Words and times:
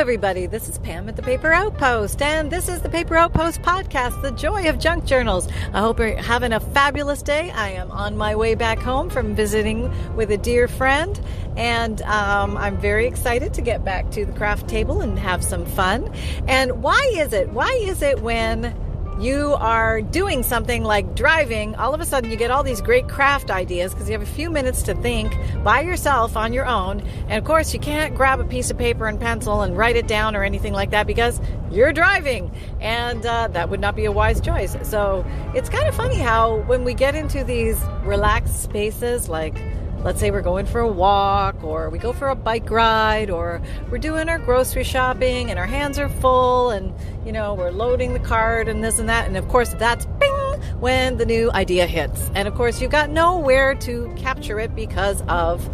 everybody. 0.00 0.46
This 0.46 0.66
is 0.66 0.78
Pam 0.78 1.10
at 1.10 1.16
the 1.16 1.22
Paper 1.22 1.52
Outpost, 1.52 2.22
and 2.22 2.50
this 2.50 2.70
is 2.70 2.80
the 2.80 2.88
Paper 2.88 3.18
Outpost 3.18 3.60
podcast, 3.60 4.22
The 4.22 4.30
Joy 4.30 4.66
of 4.70 4.78
Junk 4.78 5.04
Journals. 5.04 5.46
I 5.74 5.80
hope 5.80 5.98
you're 5.98 6.16
having 6.16 6.54
a 6.54 6.60
fabulous 6.60 7.20
day. 7.20 7.50
I 7.50 7.72
am 7.72 7.90
on 7.90 8.16
my 8.16 8.34
way 8.34 8.54
back 8.54 8.78
home 8.78 9.10
from 9.10 9.34
visiting 9.34 9.92
with 10.16 10.30
a 10.30 10.38
dear 10.38 10.68
friend, 10.68 11.20
and 11.54 12.00
um, 12.02 12.56
I'm 12.56 12.78
very 12.78 13.06
excited 13.06 13.52
to 13.52 13.60
get 13.60 13.84
back 13.84 14.10
to 14.12 14.24
the 14.24 14.32
craft 14.32 14.68
table 14.68 15.02
and 15.02 15.18
have 15.18 15.44
some 15.44 15.66
fun. 15.66 16.10
And 16.48 16.82
why 16.82 17.12
is 17.16 17.34
it? 17.34 17.50
Why 17.50 17.78
is 17.82 18.00
it 18.00 18.22
when 18.22 18.74
you 19.20 19.54
are 19.54 20.00
doing 20.00 20.42
something 20.42 20.82
like 20.82 21.14
driving, 21.14 21.74
all 21.76 21.92
of 21.92 22.00
a 22.00 22.06
sudden 22.06 22.30
you 22.30 22.36
get 22.36 22.50
all 22.50 22.62
these 22.62 22.80
great 22.80 23.06
craft 23.06 23.50
ideas 23.50 23.92
because 23.92 24.08
you 24.08 24.12
have 24.12 24.22
a 24.22 24.32
few 24.32 24.50
minutes 24.50 24.82
to 24.84 24.94
think 24.94 25.36
by 25.62 25.82
yourself 25.82 26.36
on 26.36 26.54
your 26.54 26.64
own. 26.64 27.00
And 27.28 27.32
of 27.32 27.44
course, 27.44 27.74
you 27.74 27.80
can't 27.80 28.14
grab 28.14 28.40
a 28.40 28.44
piece 28.44 28.70
of 28.70 28.78
paper 28.78 29.06
and 29.06 29.20
pencil 29.20 29.60
and 29.60 29.76
write 29.76 29.96
it 29.96 30.08
down 30.08 30.34
or 30.34 30.42
anything 30.42 30.72
like 30.72 30.90
that 30.90 31.06
because 31.06 31.38
you're 31.70 31.92
driving. 31.92 32.50
And 32.80 33.24
uh, 33.26 33.48
that 33.48 33.68
would 33.68 33.80
not 33.80 33.94
be 33.94 34.06
a 34.06 34.12
wise 34.12 34.40
choice. 34.40 34.74
So 34.82 35.24
it's 35.54 35.68
kind 35.68 35.86
of 35.86 35.94
funny 35.94 36.18
how 36.18 36.62
when 36.62 36.84
we 36.84 36.94
get 36.94 37.14
into 37.14 37.44
these 37.44 37.78
relaxed 38.02 38.62
spaces 38.62 39.28
like 39.28 39.54
let's 40.02 40.18
say 40.18 40.30
we're 40.30 40.40
going 40.40 40.64
for 40.64 40.80
a 40.80 40.88
walk 40.88 41.62
or 41.62 41.90
we 41.90 41.98
go 41.98 42.12
for 42.12 42.28
a 42.28 42.34
bike 42.34 42.70
ride 42.70 43.28
or 43.28 43.60
we're 43.90 43.98
doing 43.98 44.28
our 44.28 44.38
grocery 44.38 44.84
shopping 44.84 45.50
and 45.50 45.58
our 45.58 45.66
hands 45.66 45.98
are 45.98 46.08
full 46.08 46.70
and 46.70 46.94
you 47.26 47.32
know 47.32 47.52
we're 47.52 47.70
loading 47.70 48.14
the 48.14 48.20
cart 48.20 48.66
and 48.66 48.82
this 48.82 48.98
and 48.98 49.08
that. 49.08 49.26
And 49.26 49.36
of 49.36 49.46
course 49.48 49.74
that's 49.74 50.06
bing 50.06 50.32
when 50.80 51.18
the 51.18 51.26
new 51.26 51.50
idea 51.52 51.86
hits. 51.86 52.30
And 52.34 52.48
of 52.48 52.54
course 52.54 52.80
you've 52.80 52.90
got 52.90 53.10
nowhere 53.10 53.74
to 53.76 54.12
capture 54.16 54.58
it 54.58 54.74
because 54.74 55.22
of 55.28 55.68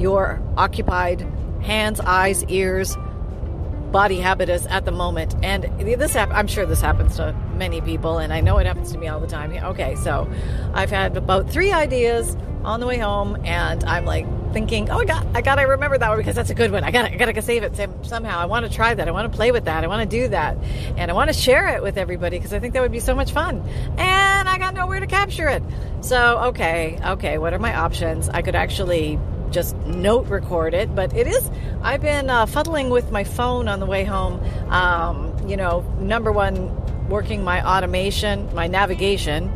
your 0.00 0.40
occupied 0.56 1.26
hands 1.62 1.98
eyes 2.00 2.44
ears 2.44 2.96
body 3.90 4.20
habitus 4.20 4.66
at 4.66 4.84
the 4.84 4.92
moment. 4.92 5.34
And 5.42 5.64
this 5.80 6.14
i'm 6.14 6.46
sure 6.46 6.64
this 6.64 6.80
happens 6.80 7.16
to 7.16 7.34
many 7.56 7.80
people 7.80 8.18
and 8.18 8.32
i 8.32 8.40
know 8.40 8.58
it 8.58 8.66
happens 8.66 8.92
to 8.92 8.98
me 8.98 9.08
all 9.08 9.18
the 9.18 9.26
time. 9.26 9.52
Okay 9.52 9.96
so 9.96 10.30
i've 10.74 10.90
had 10.90 11.16
about 11.16 11.50
three 11.50 11.72
ideas 11.72 12.36
on 12.64 12.80
the 12.80 12.86
way 12.86 12.98
home, 12.98 13.36
and 13.44 13.84
I'm 13.84 14.04
like 14.04 14.26
thinking, 14.52 14.90
oh, 14.90 14.98
I 14.98 15.04
got, 15.04 15.26
I 15.34 15.40
gotta 15.40 15.66
remember 15.66 15.98
that 15.98 16.08
one 16.08 16.18
because 16.18 16.34
that's 16.34 16.50
a 16.50 16.54
good 16.54 16.70
one. 16.70 16.84
I 16.84 16.90
gotta, 16.90 17.12
I 17.12 17.16
gotta 17.16 17.40
save 17.42 17.62
it 17.62 17.76
somehow. 18.02 18.38
I 18.38 18.46
want 18.46 18.66
to 18.66 18.72
try 18.72 18.94
that. 18.94 19.08
I 19.08 19.10
want 19.10 19.30
to 19.30 19.36
play 19.36 19.52
with 19.52 19.66
that. 19.66 19.84
I 19.84 19.86
want 19.86 20.08
to 20.08 20.16
do 20.16 20.28
that, 20.28 20.56
and 20.96 21.10
I 21.10 21.14
want 21.14 21.28
to 21.28 21.34
share 21.34 21.68
it 21.76 21.82
with 21.82 21.96
everybody 21.96 22.38
because 22.38 22.52
I 22.52 22.58
think 22.58 22.74
that 22.74 22.82
would 22.82 22.92
be 22.92 23.00
so 23.00 23.14
much 23.14 23.32
fun. 23.32 23.60
And 23.98 24.48
I 24.48 24.58
got 24.58 24.74
nowhere 24.74 25.00
to 25.00 25.06
capture 25.06 25.48
it. 25.48 25.62
So, 26.00 26.38
okay, 26.46 26.98
okay, 27.04 27.38
what 27.38 27.52
are 27.52 27.58
my 27.58 27.74
options? 27.74 28.28
I 28.28 28.42
could 28.42 28.54
actually 28.54 29.18
just 29.50 29.76
note 29.86 30.26
record 30.26 30.74
it, 30.74 30.94
but 30.94 31.14
it 31.14 31.26
is. 31.26 31.50
I've 31.82 32.02
been 32.02 32.28
uh, 32.28 32.46
fuddling 32.46 32.90
with 32.90 33.10
my 33.10 33.24
phone 33.24 33.68
on 33.68 33.80
the 33.80 33.86
way 33.86 34.04
home. 34.04 34.42
Um, 34.70 35.34
you 35.48 35.56
know, 35.56 35.80
number 36.00 36.32
one, 36.32 37.08
working 37.08 37.44
my 37.44 37.66
automation, 37.66 38.54
my 38.54 38.66
navigation, 38.66 39.50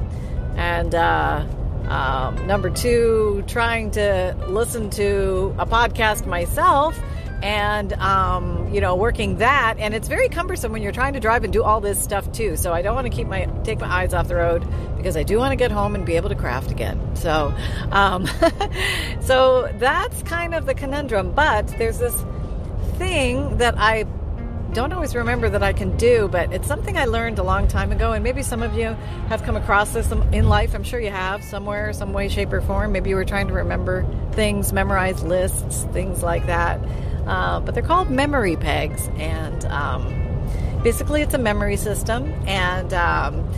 and. 0.56 0.94
Uh, 0.94 1.44
um, 1.88 2.46
number 2.46 2.70
two, 2.70 3.44
trying 3.46 3.90
to 3.92 4.36
listen 4.48 4.90
to 4.90 5.54
a 5.58 5.66
podcast 5.66 6.26
myself 6.26 6.98
and 7.42 7.92
um, 7.94 8.72
you 8.72 8.80
know 8.80 8.94
working 8.94 9.38
that. 9.38 9.74
And 9.78 9.94
it's 9.94 10.08
very 10.08 10.28
cumbersome 10.28 10.72
when 10.72 10.82
you're 10.82 10.92
trying 10.92 11.12
to 11.14 11.20
drive 11.20 11.44
and 11.44 11.52
do 11.52 11.62
all 11.62 11.80
this 11.80 12.00
stuff 12.00 12.30
too. 12.32 12.56
So 12.56 12.72
i 12.72 12.82
don't 12.82 12.94
want 12.94 13.06
to 13.06 13.12
keep 13.14 13.26
my 13.26 13.46
take 13.64 13.80
my 13.80 13.88
eyes 13.88 14.14
off 14.14 14.28
the 14.28 14.36
road 14.36 14.66
because 14.96 15.16
i 15.16 15.22
do 15.22 15.38
want 15.38 15.50
to 15.52 15.56
get 15.56 15.72
home 15.72 15.94
and 15.94 16.06
be 16.06 16.16
able 16.16 16.28
to 16.28 16.36
craft 16.36 16.70
again. 16.70 17.16
So 17.16 17.54
um, 17.90 18.26
so 19.20 19.70
that's 19.78 20.22
kind 20.22 20.54
of 20.54 20.66
the 20.66 20.74
conundrum. 20.74 21.32
But 21.32 21.66
there's 21.78 21.98
this 21.98 22.14
thing 22.96 23.56
that 23.56 23.74
i 23.78 24.04
don't 24.72 24.92
always 24.92 25.14
remember 25.14 25.50
that 25.50 25.62
I 25.62 25.72
can 25.72 25.96
do, 25.96 26.28
but 26.28 26.52
it's 26.52 26.66
something 26.66 26.96
I 26.96 27.04
learned 27.04 27.38
a 27.38 27.42
long 27.42 27.68
time 27.68 27.92
ago. 27.92 28.12
And 28.12 28.24
maybe 28.24 28.42
some 28.42 28.62
of 28.62 28.74
you 28.74 28.86
have 29.28 29.42
come 29.42 29.56
across 29.56 29.92
this 29.92 30.10
in 30.10 30.48
life. 30.48 30.74
I'm 30.74 30.82
sure 30.82 30.98
you 30.98 31.10
have 31.10 31.44
somewhere, 31.44 31.92
some 31.92 32.12
way, 32.12 32.28
shape, 32.28 32.52
or 32.52 32.62
form. 32.62 32.92
Maybe 32.92 33.10
you 33.10 33.16
were 33.16 33.24
trying 33.24 33.48
to 33.48 33.54
remember 33.54 34.06
things, 34.32 34.72
memorize 34.72 35.22
lists, 35.22 35.84
things 35.92 36.22
like 36.22 36.46
that. 36.46 36.80
Uh, 37.26 37.60
but 37.60 37.74
they're 37.74 37.82
called 37.82 38.10
memory 38.10 38.56
pegs. 38.56 39.08
And 39.16 39.64
um, 39.66 40.82
basically, 40.82 41.22
it's 41.22 41.34
a 41.34 41.38
memory 41.38 41.76
system. 41.76 42.32
And 42.46 42.92
um, 42.94 43.48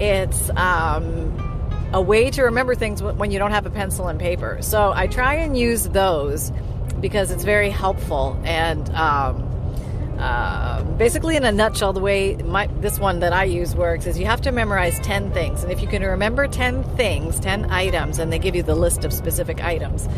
it's. 0.00 0.50
Um, 0.50 1.50
a 1.92 2.02
way 2.02 2.28
to 2.28 2.42
remember 2.42 2.74
things 2.74 3.00
when 3.00 3.30
you 3.30 3.38
don't 3.38 3.52
have 3.52 3.66
a 3.66 3.70
pencil 3.70 4.08
and 4.08 4.18
paper. 4.18 4.58
So 4.62 4.92
I 4.92 5.06
try 5.06 5.34
and 5.34 5.56
use 5.56 5.84
those 5.90 6.50
because 7.00 7.30
it's 7.30 7.44
very 7.44 7.70
helpful 7.70 8.36
and 8.42 8.90
um, 8.96 9.53
basically, 10.96 11.36
in 11.36 11.44
a 11.44 11.52
nutshell, 11.52 11.92
the 11.92 12.00
way 12.00 12.36
my, 12.36 12.66
this 12.80 12.98
one 12.98 13.20
that 13.20 13.32
I 13.32 13.44
use 13.44 13.74
works 13.74 14.06
is 14.06 14.18
you 14.18 14.26
have 14.26 14.40
to 14.42 14.52
memorize 14.52 14.98
10 15.00 15.32
things. 15.32 15.62
And 15.62 15.72
if 15.72 15.80
you 15.82 15.88
can 15.88 16.02
remember 16.02 16.46
10 16.46 16.84
things, 16.96 17.38
10 17.40 17.70
items, 17.70 18.18
and 18.18 18.32
they 18.32 18.38
give 18.38 18.54
you 18.54 18.62
the 18.62 18.74
list 18.74 19.04
of 19.04 19.12
specific 19.12 19.62
items, 19.62 20.08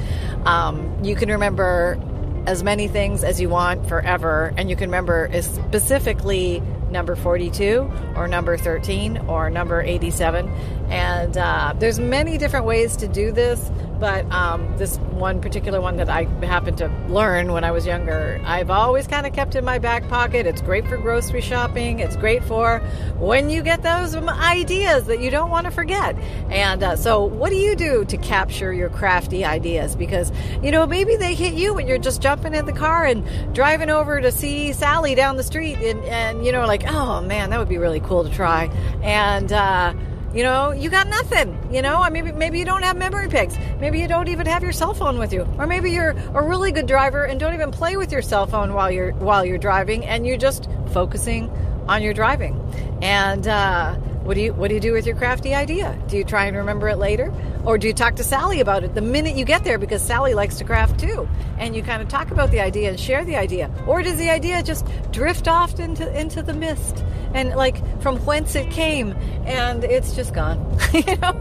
um, 0.44 1.04
you 1.04 1.16
can 1.16 1.31
remember 1.31 1.98
as 2.47 2.62
many 2.62 2.87
things 2.88 3.25
as 3.25 3.41
you 3.41 3.48
want 3.48 3.88
forever. 3.88 4.54
And 4.56 4.70
you 4.70 4.76
can 4.76 4.88
remember 4.88 5.31
specifically 5.42 6.62
number 6.91 7.16
42 7.16 7.91
or 8.14 8.28
number 8.28 8.56
13 8.56 9.19
or 9.28 9.50
number 9.50 9.81
87. 9.81 10.48
And 10.88 11.37
uh, 11.37 11.75
there's 11.78 11.98
many 11.98 12.38
different 12.38 12.64
ways 12.64 12.97
to 12.98 13.08
do 13.08 13.32
this. 13.32 13.70
But 13.98 14.30
um, 14.30 14.76
this 14.76 14.98
one 14.98 15.40
particular 15.40 15.80
one 15.80 15.96
that 15.96 16.10
I 16.10 16.24
happened 16.44 16.78
to 16.78 16.88
learn 17.08 17.52
when 17.52 17.64
I 17.64 17.70
was 17.70 17.86
younger, 17.86 18.40
I've 18.44 18.70
always 18.70 19.06
kind 19.06 19.26
of 19.26 19.32
kept 19.32 19.54
in 19.54 19.64
my 19.64 19.78
back 19.78 20.08
pocket. 20.08 20.46
It's 20.46 20.60
great 20.60 20.86
for 20.86 20.96
grocery 20.96 21.40
shopping. 21.40 22.00
It's 22.00 22.16
great 22.16 22.44
for 22.44 22.80
when 23.18 23.48
you 23.48 23.62
get 23.62 23.82
those 23.82 24.14
ideas 24.14 25.06
that 25.06 25.20
you 25.20 25.30
don't 25.30 25.50
want 25.50 25.64
to 25.64 25.70
forget. 25.70 26.16
And 26.50 26.82
uh, 26.82 26.96
so, 26.96 27.24
what 27.24 27.50
do 27.50 27.56
you 27.56 27.74
do 27.74 28.04
to 28.04 28.16
capture 28.18 28.72
your 28.72 28.90
crafty 28.90 29.44
ideas? 29.44 29.96
Because, 29.96 30.30
you 30.62 30.70
know, 30.70 30.86
maybe 30.86 31.16
they 31.16 31.34
hit 31.34 31.54
you 31.54 31.74
when 31.74 31.86
you're 31.86 31.98
just 31.98 32.20
jumping 32.20 32.54
in 32.54 32.66
the 32.66 32.72
car 32.72 33.06
and 33.06 33.24
driving 33.54 33.90
over 33.90 34.20
to 34.20 34.30
see 34.30 34.72
Sally 34.72 35.14
down 35.14 35.36
the 35.36 35.42
street, 35.42 35.78
and, 35.78 36.04
and 36.04 36.44
you 36.44 36.52
know, 36.52 36.66
like, 36.66 36.84
oh 36.86 37.22
man, 37.22 37.50
that 37.50 37.58
would 37.58 37.68
be 37.68 37.78
really 37.78 38.00
cool 38.00 38.24
to 38.24 38.30
try. 38.30 38.64
And, 39.02 39.52
uh, 39.52 39.94
you 40.36 40.42
know, 40.42 40.72
you 40.72 40.91
got 40.91 41.08
nothing. 41.08 41.58
You 41.72 41.80
know, 41.80 41.97
I 42.02 42.10
maybe 42.10 42.30
maybe 42.30 42.58
you 42.58 42.66
don't 42.66 42.82
have 42.82 42.97
memory 42.97 43.28
pegs. 43.28 43.56
Maybe 43.80 43.98
you 43.98 44.06
don't 44.06 44.28
even 44.28 44.47
have 44.47 44.62
your 44.62 44.72
cell 44.72 44.92
phone 44.92 45.19
with 45.19 45.32
you, 45.32 45.48
or 45.58 45.66
maybe 45.66 45.91
you're 45.91 46.10
a 46.10 46.42
really 46.42 46.72
good 46.72 46.86
driver 46.86 47.24
and 47.24 47.41
don't 47.41 47.54
even 47.54 47.70
play 47.70 47.97
with 47.97 48.12
your 48.12 48.22
cell 48.22 48.46
phone 48.46 48.75
while 48.75 48.91
you're 48.91 49.12
while 49.12 49.44
you're 49.44 49.58
driving, 49.58 50.04
and 50.04 50.26
you're 50.26 50.36
just 50.36 50.69
focusing 50.92 51.50
on 51.88 52.02
your 52.02 52.12
driving. 52.12 52.60
And 53.00 53.48
uh, 53.48 53.98
what 54.26 54.34
do 54.34 54.41
you 54.41 54.53
what 54.53 54.69
do 54.69 54.75
you 54.75 54.81
do 54.81 54.92
with 54.92 55.06
your 55.06 55.16
crafty 55.16 55.54
idea? 55.54 55.98
Do 56.09 56.16
you 56.16 56.25
try 56.25 56.47
and 56.47 56.56
remember 56.56 56.88
it 56.88 56.98
later, 56.98 57.32
or 57.64 57.78
do 57.78 57.87
you 57.87 57.94
talk 57.94 58.16
to 58.16 58.25
Sally 58.25 58.60
about 58.60 58.84
it 58.84 58.94
the 58.94 59.00
minute 59.00 59.37
you 59.37 59.44
get 59.44 59.64
there 59.64 59.78
because 59.78 60.03
Sally 60.03 60.34
likes 60.34 60.56
to 60.59 60.64
craft 60.64 61.00
too, 61.00 61.28
and 61.59 61.75
you 61.75 61.82
kind 61.82 62.03
of 62.03 62.09
talk 62.09 62.31
about 62.31 62.50
the 62.50 62.60
idea 62.60 62.88
and 62.91 62.98
share 62.98 63.25
the 63.25 63.37
idea, 63.37 63.70
or 63.87 64.03
does 64.03 64.19
the 64.19 64.31
idea 64.31 64.62
just 64.62 64.87
drift 65.12 65.48
off 65.48 65.78
into 65.78 66.12
into 66.19 66.42
the 66.42 66.53
mist? 66.53 67.04
and 67.37 67.50
like 67.50 67.76
from 68.00 68.16
whence 68.25 68.54
it 68.54 68.70
came, 68.70 69.12
and 69.44 69.84
it's 69.84 70.16
just 70.16 70.32
gone. 70.32 70.58
you 70.93 71.16
know. 71.16 71.32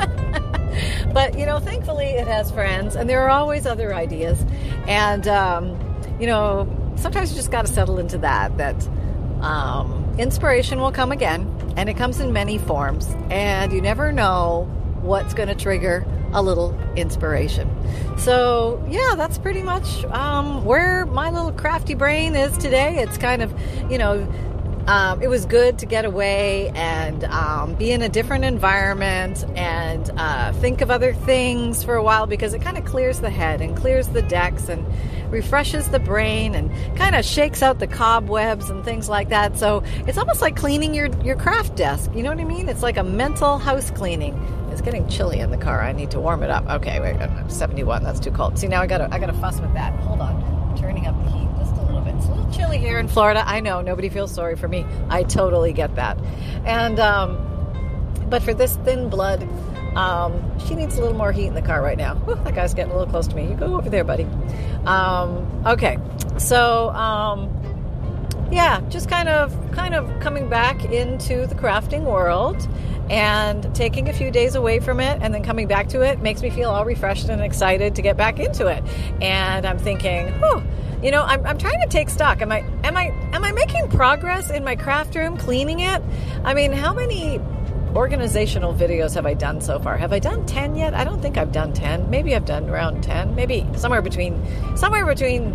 but 1.14 1.38
you 1.40 1.46
know, 1.46 1.60
thankfully, 1.60 2.08
it 2.08 2.28
has 2.28 2.52
friends, 2.52 2.96
and 2.96 3.10
there 3.10 3.22
are 3.22 3.30
always 3.30 3.66
other 3.66 3.94
ideas, 3.94 4.46
and 4.88 5.28
um, 5.28 5.80
you 6.20 6.28
know, 6.28 6.68
sometimes 6.98 7.32
you 7.32 7.38
just 7.38 7.52
got 7.52 7.66
to 7.66 7.72
settle 7.72 7.98
into 7.98 8.18
that. 8.20 8.58
That 8.58 8.88
um, 9.42 10.16
inspiration 10.18 10.80
will 10.80 10.92
come 10.92 11.12
again, 11.12 11.46
and 11.76 11.90
it 11.90 11.96
comes 11.96 12.20
in 12.20 12.34
many 12.34 12.58
forms, 12.58 13.08
and 13.30 13.74
you 13.74 13.82
never 13.82 14.12
know 14.12 14.70
what's 15.02 15.34
going 15.34 15.50
to 15.50 15.56
trigger 15.56 16.06
a 16.34 16.42
little 16.42 16.78
inspiration. 16.96 17.70
So, 18.18 18.84
yeah, 18.90 19.14
that's 19.16 19.38
pretty 19.38 19.62
much 19.62 20.04
um, 20.06 20.66
where 20.66 21.06
my 21.06 21.30
little 21.30 21.52
crafty 21.52 21.94
brain 21.94 22.36
is 22.36 22.58
today. 22.58 22.98
It's 22.98 23.18
kind 23.18 23.42
of, 23.42 23.54
you 23.90 23.98
know, 23.98 24.28
um, 24.88 25.22
it 25.22 25.28
was 25.28 25.46
good 25.46 25.80
to 25.80 25.86
get 25.86 26.06
away 26.06 26.70
and 26.76 27.24
um, 27.26 27.74
be 27.76 27.92
in 27.92 28.02
a 28.02 28.10
different 28.10 28.46
environment 28.46 29.44
and 29.56 30.12
uh, 30.18 30.54
think 30.54 30.82
of 30.82 30.92
other 30.92 31.14
things 31.14 31.84
for 31.84 31.96
a 31.96 32.04
while 32.04 32.28
because 32.28 32.54
it 32.54 32.62
kind 32.62 32.78
of 32.78 32.86
clears 32.86 33.20
the 33.20 33.30
head 33.30 33.62
and 33.62 33.76
clears 33.76 34.08
the 34.10 34.22
decks 34.22 34.70
and 34.70 34.86
refreshes 35.32 35.90
the 35.90 36.00
brain 36.00 36.54
and 36.54 36.72
kind 36.96 37.16
of 37.16 37.26
shakes 37.26 37.64
out 37.64 37.80
the 37.80 37.88
cobwebs 37.88 38.70
and 38.70 38.86
things 38.86 39.10
like 39.10 39.30
that. 39.30 39.58
So 39.58 39.84
it's 40.08 40.18
almost 40.18 40.42
like 40.42 40.56
cleaning 40.56 40.94
your, 40.94 41.08
your 41.24 41.36
craft 41.36 41.76
desk. 41.76 42.12
You 42.14 42.22
know 42.22 42.30
what 42.30 42.40
I 42.40 42.46
mean? 42.46 42.70
It's 42.70 42.84
like 42.84 42.98
a 42.98 43.04
mental 43.04 43.58
house 43.58 43.90
cleaning. 43.90 44.36
It's 44.72 44.82
getting 44.82 45.08
chilly 45.08 45.40
in 45.40 45.52
the 45.52 45.58
car. 45.58 45.82
I 45.82 45.94
need 45.94 46.12
to 46.12 46.20
warm 46.20 46.44
it 46.44 46.52
up. 46.52 46.70
Okay, 46.70 47.00
wait, 47.00 47.16
I'm 47.16 47.50
71. 47.50 48.04
That's 48.04 48.20
too 48.20 48.32
cold. 48.32 48.60
See, 48.60 48.68
now 48.68 48.82
I 48.82 48.88
gotta 48.88 49.08
I 49.12 49.20
gotta 49.20 49.34
fuss 49.34 49.60
with 49.60 49.74
that. 49.74 49.94
Hold 50.02 50.20
on, 50.20 50.44
I'm 50.44 50.78
turning 50.78 51.08
up 51.08 51.16
the 51.24 51.32
heat 51.32 51.46
bit. 51.56 51.62
It's 51.62 51.72
a 51.72 51.82
little 51.84 52.02
chilly 52.52 52.78
here 52.78 53.00
in 53.00 53.08
Florida. 53.08 53.44
I 53.46 53.60
know 53.60 53.82
nobody 53.82 54.10
feels 54.10 54.32
sorry 54.34 54.56
for 54.56 54.68
me. 54.68 54.86
I 55.10 55.24
totally 55.24 55.74
get 55.74 55.96
that. 55.96 56.18
And 56.66 57.00
um, 57.00 57.38
But 58.30 58.44
for 58.44 58.54
this 58.54 58.76
thin 58.78 59.10
blood, 59.10 59.48
um, 59.96 60.60
she 60.60 60.76
needs 60.76 60.98
a 60.98 61.02
little 61.02 61.18
more 61.18 61.32
heat 61.32 61.48
in 61.48 61.54
the 61.54 61.62
car 61.62 61.82
right 61.82 61.98
now. 61.98 62.16
Whew, 62.16 62.36
that 62.44 62.54
guy's 62.56 62.74
getting 62.74 62.92
a 62.92 62.98
little 62.98 63.10
close 63.10 63.28
to 63.28 63.36
me. 63.36 63.48
You 63.48 63.56
go 63.56 63.78
over 63.78 63.90
there, 63.90 64.04
buddy. 64.04 64.28
Um, 64.86 65.64
okay, 65.66 65.98
so 66.38 66.90
um, 66.90 67.50
yeah, 68.52 68.82
just 68.90 69.10
kind 69.10 69.30
of 69.30 69.54
kind 69.72 69.96
of 69.96 70.20
coming 70.20 70.50
back 70.50 70.84
into 70.86 71.48
the 71.48 71.56
crafting 71.56 72.04
world 72.04 72.68
and 73.10 73.74
taking 73.76 74.10
a 74.10 74.14
few 74.14 74.32
days 74.32 74.56
away 74.56 74.80
from 74.80 75.00
it 75.00 75.20
and 75.22 75.34
then 75.34 75.44
coming 75.44 75.68
back 75.68 75.88
to 75.90 76.02
it 76.02 76.20
makes 76.22 76.42
me 76.42 76.50
feel 76.50 76.72
all 76.72 76.84
refreshed 76.86 77.30
and 77.30 77.42
excited 77.42 77.96
to 77.96 78.02
get 78.02 78.18
back 78.18 78.40
into 78.40 78.68
it. 78.68 78.84
And 79.22 79.66
I'm 79.66 79.78
thinking, 79.78 80.34
oh, 80.44 80.64
you 81.06 81.12
know, 81.12 81.22
I'm, 81.22 81.46
I'm 81.46 81.60
trying 81.60 81.80
to 81.82 81.88
take 81.88 82.10
stock. 82.10 82.42
Am 82.42 82.52
I 82.52 82.66
am 82.84 82.98
I 82.98 83.14
am 83.32 83.44
I 83.44 83.52
making 83.52 83.90
progress 83.90 84.50
in 84.50 84.64
my 84.64 84.76
craft 84.76 85.14
room, 85.14 85.38
cleaning 85.38 85.82
it? 85.82 86.02
I 86.44 86.56
mean, 86.56 86.72
how 86.72 86.96
many 86.96 87.40
organizational 87.96 88.74
videos 88.74 89.14
have 89.14 89.28
I 89.28 89.36
done 89.36 89.62
so 89.62 89.78
far? 89.78 89.98
Have 89.98 90.12
I 90.12 90.18
done 90.18 90.48
10 90.48 90.76
yet? 90.76 90.96
I 90.96 91.04
don't 91.04 91.22
think 91.22 91.38
I've 91.38 91.52
done 91.52 91.74
10. 91.74 92.10
Maybe 92.10 92.36
I've 92.36 92.46
done 92.46 92.68
around 92.72 93.04
10. 93.04 93.36
Maybe 93.36 93.68
somewhere 93.76 94.02
between 94.02 94.44
somewhere 94.76 95.06
between 95.06 95.54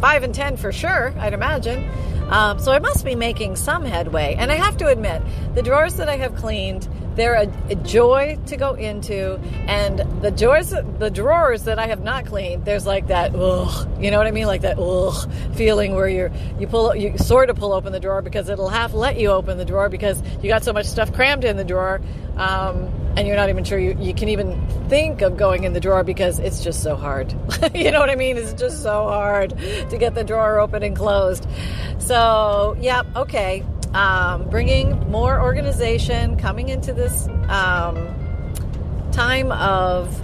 5 0.00 0.22
and 0.24 0.34
10 0.34 0.56
for 0.56 0.72
sure, 0.72 1.14
I'd 1.20 1.32
imagine. 1.32 1.88
Um, 2.30 2.58
so 2.58 2.72
I 2.72 2.80
must 2.80 3.04
be 3.04 3.14
making 3.14 3.54
some 3.54 3.84
headway. 3.84 4.34
And 4.36 4.50
I 4.50 4.56
have 4.56 4.76
to 4.78 4.88
admit, 4.88 5.22
the 5.54 5.62
drawers 5.62 5.94
that 5.94 6.08
I 6.08 6.16
have 6.16 6.34
cleaned, 6.34 6.88
they're 7.18 7.34
a, 7.34 7.52
a, 7.70 7.74
joy 7.74 8.38
to 8.46 8.56
go 8.56 8.74
into. 8.74 9.38
And 9.66 9.98
the 10.22 10.30
drawers, 10.30 10.70
the 10.70 11.10
drawers 11.10 11.64
that 11.64 11.78
I 11.78 11.86
have 11.86 12.02
not 12.02 12.26
cleaned, 12.26 12.64
there's 12.64 12.86
like 12.86 13.08
that, 13.08 13.34
ugh, 13.34 13.88
you 14.00 14.10
know 14.10 14.18
what 14.18 14.26
I 14.26 14.30
mean? 14.30 14.46
Like 14.46 14.62
that, 14.62 14.78
ugh, 14.78 15.30
feeling 15.54 15.94
where 15.94 16.08
you're, 16.08 16.30
you 16.58 16.66
pull, 16.66 16.94
you 16.94 17.16
sort 17.18 17.50
of 17.50 17.56
pull 17.56 17.72
open 17.72 17.92
the 17.92 18.00
drawer 18.00 18.22
because 18.22 18.48
it'll 18.48 18.68
half 18.68 18.94
let 18.94 19.18
you 19.18 19.30
open 19.30 19.58
the 19.58 19.64
drawer 19.64 19.88
because 19.88 20.22
you 20.42 20.48
got 20.48 20.64
so 20.64 20.72
much 20.72 20.86
stuff 20.86 21.12
crammed 21.12 21.44
in 21.44 21.56
the 21.56 21.64
drawer. 21.64 22.00
Um, 22.36 22.88
and 23.16 23.26
you're 23.26 23.36
not 23.36 23.48
even 23.48 23.64
sure 23.64 23.80
you, 23.80 23.96
you 23.98 24.14
can 24.14 24.28
even 24.28 24.64
think 24.88 25.22
of 25.22 25.36
going 25.36 25.64
in 25.64 25.72
the 25.72 25.80
drawer 25.80 26.04
because 26.04 26.38
it's 26.38 26.62
just 26.62 26.84
so 26.84 26.94
hard. 26.94 27.34
you 27.74 27.90
know 27.90 27.98
what 27.98 28.10
I 28.10 28.14
mean? 28.14 28.36
It's 28.36 28.52
just 28.52 28.80
so 28.80 29.08
hard 29.08 29.58
to 29.58 29.96
get 29.98 30.14
the 30.14 30.22
drawer 30.22 30.60
open 30.60 30.84
and 30.84 30.94
closed. 30.94 31.44
So, 31.98 32.76
yeah, 32.78 33.02
okay. 33.16 33.64
Um, 33.94 34.48
bringing 34.50 35.10
more 35.10 35.40
organization, 35.40 36.36
coming 36.36 36.68
into 36.68 36.92
this 36.92 37.26
um, 37.48 37.96
time 39.12 39.50
of, 39.50 40.20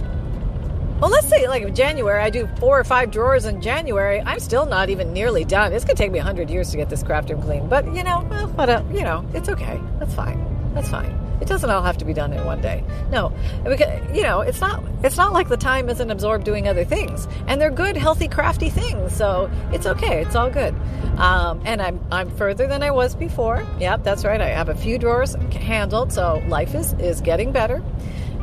well, 1.01 1.09
let's 1.09 1.27
say 1.27 1.47
like 1.47 1.73
January, 1.73 2.21
I 2.21 2.29
do 2.29 2.47
four 2.59 2.79
or 2.79 2.83
five 2.83 3.11
drawers 3.11 3.45
in 3.45 3.61
January. 3.61 4.21
I'm 4.21 4.39
still 4.39 4.65
not 4.65 4.89
even 4.89 5.13
nearly 5.13 5.43
done. 5.43 5.73
It's 5.73 5.83
going 5.83 5.95
to 5.95 6.03
take 6.03 6.11
me 6.11 6.19
100 6.19 6.49
years 6.49 6.69
to 6.71 6.77
get 6.77 6.89
this 6.89 7.03
craft 7.03 7.29
room 7.29 7.41
clean. 7.41 7.67
But, 7.67 7.85
you 7.93 8.03
know, 8.03 8.25
well, 8.29 8.47
what 8.49 8.69
a, 8.69 8.85
you 8.91 9.01
know, 9.01 9.25
it's 9.33 9.49
okay. 9.49 9.79
That's 9.99 10.13
fine. 10.13 10.73
That's 10.73 10.89
fine. 10.89 11.24
It 11.41 11.47
doesn't 11.47 11.69
all 11.69 11.81
have 11.81 11.97
to 11.97 12.05
be 12.05 12.13
done 12.13 12.33
in 12.33 12.45
one 12.45 12.61
day. 12.61 12.83
No, 13.11 13.33
because 13.63 14.15
you 14.15 14.23
know 14.23 14.41
it's 14.41 14.61
not 14.61 14.83
it's 15.03 15.17
not 15.17 15.33
like 15.33 15.49
the 15.49 15.57
time 15.57 15.89
isn't 15.89 16.09
absorbed 16.09 16.45
doing 16.45 16.67
other 16.67 16.85
things, 16.85 17.27
and 17.47 17.59
they're 17.59 17.71
good, 17.71 17.97
healthy, 17.97 18.27
crafty 18.27 18.69
things. 18.69 19.15
So 19.15 19.49
it's 19.71 19.85
okay. 19.85 20.21
It's 20.21 20.35
all 20.35 20.49
good. 20.49 20.75
Um, 21.17 21.61
and 21.65 21.81
I'm 21.81 21.99
I'm 22.11 22.29
further 22.31 22.67
than 22.67 22.83
I 22.83 22.91
was 22.91 23.15
before. 23.15 23.65
Yep, 23.79 24.03
that's 24.03 24.25
right. 24.25 24.39
I 24.41 24.49
have 24.49 24.69
a 24.69 24.75
few 24.75 24.97
drawers 24.97 25.35
handled, 25.51 26.11
so 26.11 26.41
life 26.47 26.75
is 26.75 26.93
is 26.93 27.21
getting 27.21 27.51
better. 27.51 27.83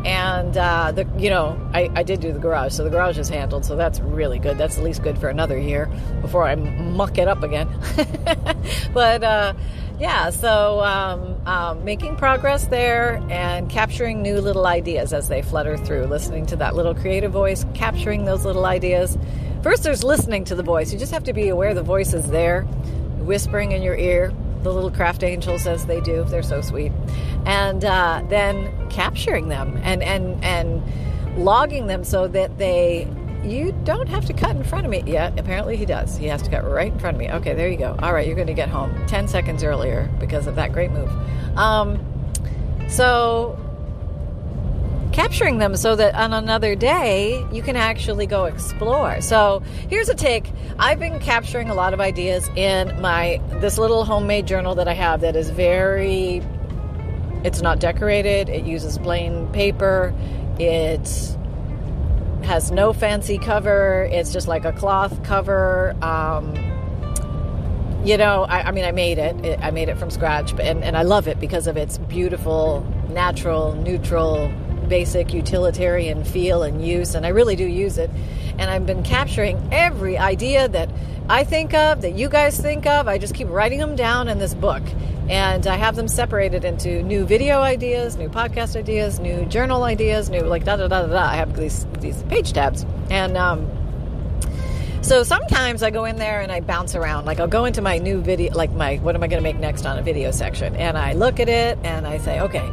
And 0.05 0.57
uh, 0.57 0.93
the 0.93 1.07
you 1.17 1.31
know 1.31 1.59
I, 1.73 1.91
I 1.95 2.03
did 2.03 2.21
do 2.21 2.33
the 2.33 2.39
garage, 2.39 2.73
so 2.73 2.83
the 2.83 2.91
garage 2.91 3.19
is 3.19 3.29
handled, 3.29 3.65
so 3.65 3.77
that's 3.77 4.01
really 4.01 4.39
good. 4.39 4.59
That's 4.59 4.77
at 4.77 4.85
least 4.85 5.03
good 5.03 5.19
for 5.19 5.29
another 5.29 5.59
year 5.59 5.89
before 6.21 6.45
I 6.45 6.55
muck 6.57 7.19
it 7.19 7.29
up 7.29 7.43
again. 7.43 7.69
but 8.95 9.23
uh, 9.23 9.55
yeah, 10.01 10.31
so 10.31 10.81
um, 10.81 11.32
um, 11.47 11.85
making 11.85 12.17
progress 12.17 12.67
there 12.67 13.17
and 13.31 13.69
capturing 13.69 14.23
new 14.23 14.41
little 14.41 14.67
ideas 14.67 15.13
as 15.13 15.29
they 15.29 15.43
flutter 15.43 15.77
through, 15.77 16.07
listening 16.07 16.47
to 16.47 16.57
that 16.57 16.75
little 16.75 16.95
creative 16.95 17.33
voice, 17.33 17.65
capturing 17.75 18.25
those 18.25 18.45
little 18.45 18.65
ideas. 18.65 19.19
First, 19.63 19.83
there's 19.83 20.05
listening 20.05 20.45
to 20.45 20.55
the 20.55 20.63
voice. 20.63 20.93
You 20.93 20.99
just 20.99 21.13
have 21.13 21.25
to 21.25 21.33
be 21.33 21.49
aware 21.49 21.75
the 21.75 21.83
voice 21.83 22.15
is 22.15 22.29
there, 22.29 22.63
whispering 23.19 23.73
in 23.73 23.83
your 23.83 23.97
ear, 23.97 24.33
the 24.63 24.73
little 24.73 24.91
craft 24.91 25.23
angels 25.25 25.67
as 25.67 25.87
they 25.87 26.01
do. 26.01 26.25
They're 26.25 26.43
so 26.43 26.61
sweet. 26.61 26.93
And 27.45 27.85
uh, 27.85 28.23
then 28.29 28.89
capturing 28.89 29.49
them 29.49 29.81
and, 29.83 30.03
and, 30.03 30.43
and 30.45 30.83
logging 31.37 31.87
them 31.87 32.05
so 32.05 32.29
that 32.29 32.59
they 32.59 33.09
you 33.45 33.73
don't 33.85 34.09
have 34.09 34.25
to 34.27 34.33
cut 34.33 34.57
in 34.57 34.63
front 34.63 34.85
of 34.85 34.91
me 34.91 35.03
yet. 35.07 35.39
Apparently, 35.39 35.77
he 35.77 35.85
does. 35.85 36.17
He 36.17 36.27
has 36.27 36.43
to 36.43 36.51
cut 36.51 36.69
right 36.69 36.93
in 36.93 36.99
front 36.99 37.17
of 37.17 37.19
me. 37.19 37.31
Okay, 37.31 37.55
there 37.55 37.69
you 37.69 37.77
go. 37.77 37.97
All 38.01 38.13
right, 38.13 38.27
you're 38.27 38.37
going 38.37 38.47
to 38.47 38.55
get 38.55 38.69
home 38.69 38.95
10 39.07 39.29
seconds 39.29 39.65
earlier 39.65 40.09
because 40.21 40.47
of 40.47 40.55
that 40.57 40.73
great 40.73 40.91
move. 40.91 41.11
Um, 41.57 41.99
so, 42.89 43.59
capturing 45.13 45.59
them 45.59 45.77
so 45.77 45.97
that 45.97 46.15
on 46.15 46.33
another 46.33 46.75
day 46.75 47.45
you 47.53 47.63
can 47.63 47.77
actually 47.77 48.27
go 48.27 48.45
explore. 48.45 49.21
So, 49.21 49.63
here's 49.89 50.09
a 50.09 50.15
take. 50.15 50.51
I've 50.79 51.01
been 51.01 51.19
capturing 51.19 51.69
a 51.69 51.75
lot 51.75 51.95
of 51.95 52.01
ideas 52.01 52.49
in 52.57 53.01
my 53.01 53.41
this 53.61 53.79
little 53.79 54.05
homemade 54.05 54.47
journal 54.47 54.75
that 54.77 54.89
I 54.89 54.95
have 54.95 55.21
that 55.23 55.37
is 55.37 55.51
very 55.51 56.43
it's 57.45 57.61
not 57.61 57.81
decorated. 57.81 58.49
It 58.49 58.65
uses 58.65 58.99
plain 58.99 59.49
paper. 59.49 60.15
It's 60.59 61.37
has 62.45 62.71
no 62.71 62.93
fancy 62.93 63.39
cover. 63.39 64.09
It's 64.11 64.33
just 64.33 64.49
like 64.49 64.65
a 64.65 64.73
cloth 64.73 65.23
cover. 65.25 65.97
Um, 66.03 66.55
you 68.05 68.17
know, 68.17 68.43
I, 68.45 68.69
I, 68.69 68.71
mean, 68.73 68.85
I 68.85 68.93
made 68.93 69.19
it. 69.19 69.61
I 69.61 69.71
made 69.71 69.89
it 69.89 69.97
from 69.97 70.11
scratch, 70.11 70.53
and, 70.53 70.83
and 70.83 70.97
I 70.97 71.03
love 71.03 71.29
it 71.29 71.39
because 71.39 71.67
of 71.67 71.77
its 71.77 71.99
beautiful, 71.99 72.85
natural, 73.11 73.75
neutral, 73.75 74.53
basic 74.89 75.33
utilitarian 75.33 76.25
feel 76.25 76.63
and 76.63 76.85
use. 76.85 77.15
And 77.15 77.25
I 77.25 77.29
really 77.29 77.57
do 77.57 77.65
use 77.65 77.99
it. 77.99 78.11
And 78.59 78.71
I've 78.71 78.87
been 78.87 79.03
capturing 79.03 79.69
every 79.73 80.19
idea 80.19 80.69
that 80.69 80.91
I 81.29 81.45
think 81.45 81.75
of, 81.75 82.03
that 82.03 82.13
you 82.13 82.29
guys 82.29 82.61
think 82.61 82.87
of. 82.87 83.09
I 83.09 83.19
just 83.19 83.35
keep 83.35 83.49
writing 83.49 83.79
them 83.79 83.97
down 83.97 84.29
in 84.29 84.39
this 84.39 84.55
book 84.55 84.83
and 85.29 85.67
I 85.67 85.77
have 85.77 85.97
them 85.97 86.09
separated 86.09 86.65
into 86.65 87.03
new 87.03 87.25
video 87.25 87.61
ideas, 87.61 88.17
new 88.17 88.29
podcast 88.29 88.77
ideas, 88.77 89.21
new 89.21 89.45
journal 89.47 89.85
ideas, 89.85 90.29
new 90.29 90.41
like 90.41 90.65
da 90.65 90.77
da 90.77 90.89
da 90.89 91.07
da. 91.07 91.07
da. 91.07 91.23
I 91.23 91.37
have 91.37 91.57
these 91.57 91.87
these 92.01 92.23
page 92.25 92.53
tabs, 92.53 92.85
and 93.09 93.37
um, 93.37 93.71
so 95.01 95.23
sometimes 95.23 95.83
I 95.83 95.91
go 95.91 96.05
in 96.05 96.17
there 96.17 96.41
and 96.41 96.51
I 96.51 96.61
bounce 96.61 96.95
around. 96.95 97.25
Like 97.25 97.41
I'll 97.41 97.49
go 97.49 97.65
into 97.65 97.81
my 97.83 97.99
new 97.99 98.21
video, 98.21 98.53
like 98.53 98.73
my 98.73 98.97
what 98.97 99.15
am 99.15 99.23
I 99.23 99.29
going 99.29 99.43
to 99.43 99.43
make 99.43 99.59
next 99.59 99.87
on 99.87 99.99
a 99.99 100.03
video 100.03 100.33
section, 100.33 100.75
and 100.77 100.99
I 100.99 101.13
look 101.13 101.41
at 101.41 101.49
it 101.49 101.79
and 101.85 102.07
I 102.07 102.19
say, 102.19 102.41
okay, 102.41 102.69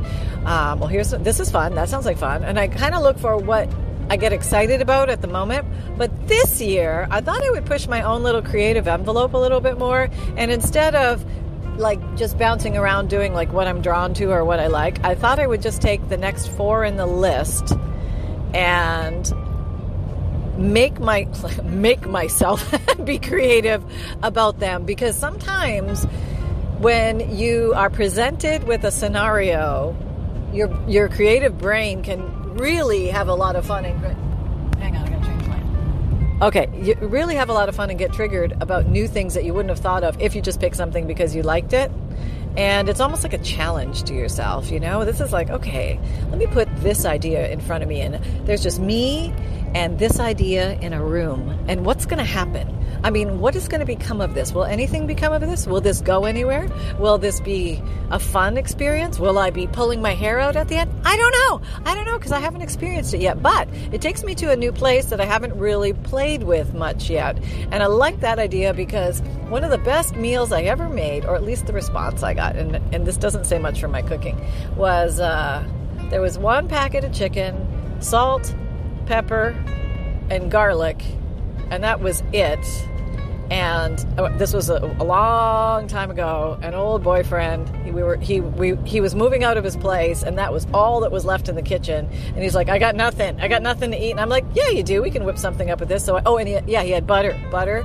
um, 0.45 0.79
well 0.79 0.87
here's 0.87 1.11
this 1.11 1.39
is 1.39 1.51
fun. 1.51 1.75
That 1.75 1.87
sounds 1.87 2.05
like 2.05 2.17
fun, 2.17 2.43
and 2.43 2.59
I 2.59 2.67
kind 2.67 2.95
of 2.95 3.03
look 3.03 3.19
for 3.19 3.37
what 3.37 3.69
I 4.09 4.17
get 4.17 4.33
excited 4.33 4.81
about 4.81 5.09
at 5.09 5.21
the 5.21 5.27
moment. 5.27 5.67
But 5.97 6.27
this 6.27 6.61
year, 6.61 7.07
I 7.11 7.21
thought 7.21 7.43
I 7.43 7.51
would 7.51 7.65
push 7.65 7.87
my 7.87 8.01
own 8.01 8.23
little 8.23 8.41
creative 8.41 8.87
envelope 8.87 9.33
a 9.33 9.37
little 9.37 9.61
bit 9.61 9.77
more. 9.77 10.09
And 10.35 10.51
instead 10.51 10.95
of 10.95 11.23
like 11.79 12.17
just 12.17 12.37
bouncing 12.37 12.77
around 12.77 13.09
doing 13.09 13.33
like 13.33 13.51
what 13.53 13.67
I'm 13.67 13.81
drawn 13.81 14.13
to 14.15 14.31
or 14.31 14.43
what 14.43 14.59
I 14.59 14.67
like. 14.67 15.03
I 15.03 15.15
thought 15.15 15.39
I 15.39 15.47
would 15.47 15.61
just 15.61 15.81
take 15.81 16.09
the 16.09 16.17
next 16.17 16.47
four 16.47 16.83
in 16.83 16.97
the 16.97 17.07
list 17.07 17.73
and 18.53 19.33
make 20.57 20.99
my 20.99 21.25
make 21.63 22.05
myself 22.07 22.73
be 23.03 23.17
creative 23.17 23.83
about 24.21 24.59
them 24.59 24.85
because 24.85 25.15
sometimes 25.15 26.03
when 26.79 27.37
you 27.37 27.73
are 27.75 27.89
presented 27.89 28.65
with 28.65 28.83
a 28.83 28.91
scenario 28.91 29.95
your 30.53 30.69
your 30.87 31.07
creative 31.07 31.57
brain 31.57 32.03
can 32.03 32.38
really 32.51 33.07
have 33.07 33.27
a 33.27 33.35
lot 33.35 33.55
of 33.55 33.65
fun 33.65 33.85
and 33.85 33.99
hang 34.79 34.95
on 34.95 35.09
Okay, 36.41 36.69
you 36.73 36.95
really 37.01 37.35
have 37.35 37.49
a 37.49 37.53
lot 37.53 37.67
of 37.67 37.75
fun 37.75 37.89
and 37.89 37.99
get 37.99 38.13
triggered 38.13 38.53
about 38.61 38.87
new 38.87 39.09
things 39.09 39.33
that 39.33 39.43
you 39.43 39.53
wouldn't 39.53 39.71
have 39.71 39.79
thought 39.79 40.05
of 40.05 40.21
if 40.21 40.35
you 40.35 40.41
just 40.41 40.61
pick 40.61 40.73
something 40.73 41.05
because 41.05 41.35
you 41.35 41.43
liked 41.43 41.73
it. 41.73 41.91
And 42.55 42.87
it's 42.87 43.01
almost 43.01 43.23
like 43.23 43.33
a 43.33 43.39
challenge 43.39 44.03
to 44.03 44.13
yourself, 44.13 44.71
you 44.71 44.79
know? 44.79 45.03
This 45.03 45.19
is 45.19 45.33
like, 45.33 45.49
okay, 45.49 45.99
let 46.29 46.37
me 46.37 46.47
put 46.47 46.73
this 46.77 47.03
idea 47.03 47.49
in 47.49 47.59
front 47.59 47.83
of 47.83 47.89
me, 47.89 47.99
and 47.99 48.23
there's 48.47 48.63
just 48.63 48.79
me 48.79 49.33
and 49.75 49.99
this 49.99 50.19
idea 50.19 50.73
in 50.79 50.93
a 50.93 51.03
room, 51.03 51.49
and 51.67 51.85
what's 51.85 52.05
going 52.05 52.17
to 52.17 52.23
happen? 52.23 52.75
I 53.03 53.11
mean, 53.11 53.39
what 53.39 53.55
is 53.55 53.67
going 53.67 53.79
to 53.79 53.85
become 53.85 54.19
of 54.19 54.33
this? 54.33 54.51
Will 54.51 54.65
anything 54.65 55.07
become 55.07 55.31
of 55.31 55.41
this? 55.41 55.65
Will 55.65 55.79
this 55.79 56.01
go 56.01 56.25
anywhere? 56.25 56.67
Will 56.99 57.17
this 57.17 57.39
be 57.39 57.81
a 58.11 58.19
fun 58.19 58.57
experience? 58.57 59.19
Will 59.19 59.37
I 59.37 59.51
be 59.51 59.67
pulling 59.67 60.01
my 60.01 60.13
hair 60.13 60.39
out 60.39 60.57
at 60.57 60.67
the 60.67 60.75
end? 60.75 60.91
I 61.05 61.15
don't 61.15 61.31
know. 61.31 61.61
I 61.85 61.95
don't 61.95 62.05
know 62.05 62.17
because 62.17 62.33
I 62.33 62.39
haven't 62.39 62.61
experienced 62.61 63.13
it 63.13 63.21
yet. 63.21 63.41
But 63.41 63.69
it 63.93 64.01
takes 64.01 64.23
me 64.23 64.35
to 64.35 64.51
a 64.51 64.55
new 64.55 64.73
place 64.73 65.05
that 65.05 65.21
I 65.21 65.25
haven't 65.25 65.57
really 65.57 65.93
played 65.93 66.43
with 66.43 66.73
much 66.73 67.09
yet. 67.09 67.41
And 67.71 67.81
I 67.81 67.85
like 67.85 68.19
that 68.19 68.37
idea 68.37 68.73
because 68.73 69.21
one 69.47 69.63
of 69.63 69.71
the 69.71 69.77
best 69.77 70.15
meals 70.15 70.51
I 70.51 70.63
ever 70.63 70.89
made, 70.89 71.23
or 71.23 71.35
at 71.35 71.43
least 71.43 71.67
the 71.67 71.73
response 71.73 72.21
I 72.21 72.33
got, 72.33 72.57
and, 72.57 72.75
and 72.93 73.05
this 73.05 73.17
doesn't 73.17 73.45
say 73.45 73.59
much 73.59 73.79
for 73.79 73.87
my 73.87 74.01
cooking, 74.01 74.39
was 74.75 75.21
uh, 75.21 75.65
there 76.09 76.21
was 76.21 76.37
one 76.37 76.67
packet 76.67 77.05
of 77.05 77.13
chicken, 77.13 77.65
salt, 78.01 78.53
pepper, 79.09 79.55
and 80.29 80.51
garlic, 80.51 81.03
and 81.71 81.83
that 81.83 81.99
was 81.99 82.23
it. 82.31 82.59
and 83.49 84.05
uh, 84.19 84.29
this 84.37 84.53
was 84.53 84.69
a, 84.69 84.75
a, 84.75 85.03
long 85.03 85.87
time 85.87 86.11
ago. 86.11 86.59
An 86.61 86.75
old 86.75 87.01
boyfriend. 87.03 87.67
He, 87.83 87.89
we 87.89 88.03
were 88.03 88.17
he 88.17 88.39
we 88.39 88.75
he 88.85 89.01
was 89.01 89.15
moving 89.15 89.43
out 89.43 89.57
of 89.57 89.63
his 89.63 89.75
place, 89.75 90.21
and 90.21 90.37
that 90.37 90.53
was 90.53 90.67
all 90.75 90.99
that 90.99 91.11
was 91.11 91.25
left 91.25 91.49
in 91.49 91.55
the 91.55 91.63
kitchen. 91.63 92.07
And 92.27 92.37
he's 92.37 92.53
like, 92.53 92.69
"I 92.69 92.77
got 92.77 92.95
nothing. 92.95 93.41
I 93.41 93.47
got 93.47 93.63
nothing 93.63 93.89
to 93.89 93.97
eat." 93.97 94.11
And 94.11 94.19
I'm 94.19 94.29
like, 94.29 94.45
"Yeah, 94.53 94.69
you 94.69 94.83
do. 94.83 95.01
We 95.01 95.09
can 95.09 95.25
whip 95.25 95.39
something 95.39 95.71
up 95.71 95.79
with 95.79 95.89
this." 95.89 96.05
So 96.05 96.17
I, 96.17 96.21
oh, 96.27 96.37
and 96.37 96.47
he, 96.47 96.59
yeah, 96.67 96.83
he 96.83 96.91
had 96.91 97.07
butter, 97.07 97.35
butter, 97.49 97.83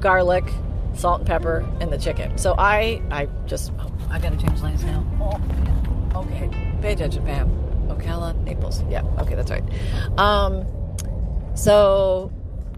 garlic, 0.00 0.44
salt 0.92 1.20
and 1.20 1.26
pepper, 1.26 1.66
and 1.80 1.90
the 1.90 1.98
chicken. 1.98 2.36
So 2.36 2.54
I 2.58 3.00
I 3.10 3.26
just 3.46 3.72
oh, 3.80 3.90
I 4.10 4.18
gotta 4.18 4.36
change 4.36 4.60
lanes 4.60 4.84
now. 4.84 5.02
Oh, 5.18 6.20
okay. 6.24 6.50
Pay 6.82 6.92
attention, 6.92 7.24
Pam. 7.24 7.61
Ocala, 8.02 8.36
Naples. 8.44 8.82
Yeah. 8.90 9.02
Okay, 9.18 9.34
that's 9.34 9.50
right. 9.50 9.64
Um, 10.18 10.66
so 11.54 12.32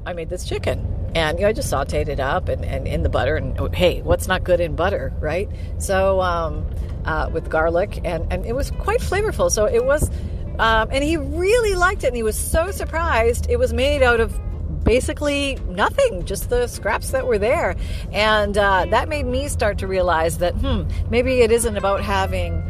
I 0.07 0.13
made 0.13 0.29
this 0.29 0.45
chicken 0.45 0.95
and 1.15 1.39
you 1.39 1.43
know, 1.43 1.49
I 1.49 1.53
just 1.53 1.73
sauteed 1.73 2.09
it 2.09 2.21
up 2.21 2.49
and, 2.49 2.65
and 2.65 2.87
in 2.87 3.03
the 3.03 3.09
butter. 3.09 3.37
And 3.37 3.59
oh, 3.61 3.69
hey, 3.69 4.03
what's 4.03 4.27
not 4.27 4.45
good 4.45 4.61
in 4.61 4.75
butter, 4.75 5.13
right? 5.21 5.49
So 5.79 6.21
um, 6.21 6.67
uh, 7.05 7.31
with 7.33 7.49
garlic, 7.49 8.01
and 8.05 8.31
and 8.33 8.45
it 8.45 8.55
was 8.55 8.71
quite 8.73 9.01
flavorful. 9.01 9.51
So 9.51 9.67
it 9.67 9.85
was, 9.85 10.11
um, 10.59 10.89
and 10.91 11.05
he 11.05 11.17
really 11.17 11.75
liked 11.75 12.05
it, 12.05 12.09
and 12.09 12.17
he 12.17 12.23
was 12.23 12.37
so 12.37 12.71
surprised. 12.71 13.49
It 13.49 13.59
was 13.59 13.73
made 13.73 14.03
out 14.03 14.21
of 14.21 14.39
basically 14.85 15.57
nothing, 15.69 16.25
just 16.27 16.51
the 16.51 16.67
scraps 16.67 17.11
that 17.13 17.27
were 17.27 17.39
there, 17.39 17.77
and 18.13 18.59
uh, 18.59 18.87
that 18.91 19.09
made 19.09 19.27
me 19.27 19.49
start 19.49 19.79
to 19.79 19.87
realize 19.87 20.39
that 20.39 20.55
hmm, 20.55 20.83
maybe 21.11 21.41
it 21.43 21.53
isn't 21.53 21.77
about 21.77 22.03
having 22.03 22.63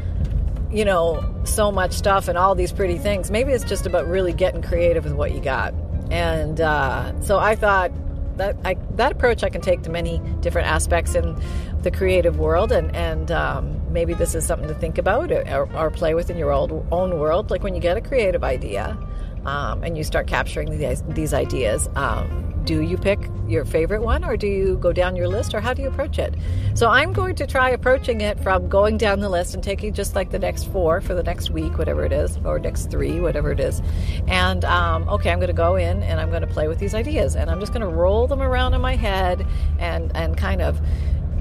you 0.75 0.85
know, 0.85 1.25
so 1.45 1.71
much 1.71 1.93
stuff 1.93 2.26
and 2.26 2.37
all 2.37 2.54
these 2.54 2.73
pretty 2.73 2.99
things. 2.99 3.31
Maybe 3.31 3.52
it's 3.52 3.64
just 3.64 3.87
about 3.87 4.09
really 4.09 4.33
getting 4.33 4.61
creative 4.61 5.04
with 5.04 5.12
what 5.12 5.33
you 5.33 5.40
got. 5.40 5.73
And 6.11 6.61
uh, 6.61 7.21
so 7.23 7.38
I 7.38 7.54
thought, 7.54 7.93
that 8.37 8.57
I, 8.64 8.76
that 8.97 9.12
approach 9.12 9.45
I 9.45 9.49
can 9.49 9.61
take 9.61 9.83
to 9.83 9.90
many 9.90 10.21
different 10.40 10.69
aspects 10.69 11.14
in 11.14 11.40
the 11.83 11.90
creative 11.90 12.38
world, 12.38 12.73
and 12.73 12.95
and 12.97 13.31
um, 13.31 13.81
maybe 13.93 14.14
this 14.14 14.35
is 14.35 14.45
something 14.45 14.69
to 14.69 14.75
think 14.75 14.99
about 14.99 15.31
or, 15.31 15.69
or, 15.76 15.90
play 15.90 16.14
with 16.14 16.31
in 16.31 16.37
your 16.37 16.50
old, 16.50 16.87
own 16.90 17.19
world. 17.19 17.50
Like 17.50 17.62
when 17.62 17.75
you 17.75 17.81
get 17.81 17.97
a 17.97 18.00
creative 18.00 18.43
idea, 18.43 18.99
um, 19.47 19.83
and 19.83 19.97
you 19.97 20.05
start 20.05 20.27
capturing 20.27 20.79
these 20.79 21.03
these 21.09 21.35
ideas. 21.35 21.89
Um, 21.97 22.45
do 22.65 22.81
you 22.81 22.97
pick 22.97 23.31
your 23.47 23.65
favorite 23.65 24.03
one 24.03 24.25
or 24.25 24.37
do 24.37 24.47
you 24.47 24.77
go 24.79 24.93
down 24.93 25.17
your 25.17 25.29
list 25.29 25.55
or 25.55 25.61
how 25.61 25.75
do 25.75 25.83
you 25.83 25.89
approach 25.89 26.19
it? 26.19 26.35
So 26.75 26.89
I'm 26.89 27.13
going 27.13 27.35
to 27.37 27.47
try 27.47 27.71
approaching 27.71 28.23
it 28.23 28.41
from 28.41 28.69
going 28.69 28.97
down 28.97 29.21
the 29.21 29.29
list 29.29 29.55
and 29.55 29.63
taking 29.63 29.93
just 29.93 30.15
like 30.15 30.31
the 30.31 30.39
next 30.39 30.65
four 30.71 31.01
for 31.01 31.15
the 31.15 31.23
next 31.23 31.51
week, 31.51 31.77
whatever 31.77 32.05
it 32.05 32.13
is, 32.13 32.39
or 32.45 32.59
next 32.59 32.91
three, 32.91 33.21
whatever 33.21 33.53
it 33.53 33.61
is. 33.61 33.83
And 34.27 34.65
um, 34.65 35.09
okay, 35.09 35.31
I'm 35.31 35.39
going 35.39 35.49
to 35.49 35.53
go 35.53 35.77
in 35.77 36.03
and 36.03 36.21
I'm 36.21 36.31
going 36.31 36.43
to 36.43 36.47
play 36.47 36.69
with 36.69 36.79
these 36.79 36.95
ideas 36.95 37.37
and 37.37 37.51
I'm 37.51 37.61
just 37.61 37.73
going 37.73 37.87
to 37.87 37.95
roll 37.95 38.27
them 38.27 38.41
around 38.41 38.75
in 38.75 38.81
my 38.81 38.97
head 38.97 39.47
and, 39.79 40.15
and 40.17 40.37
kind 40.37 40.63
of 40.63 40.81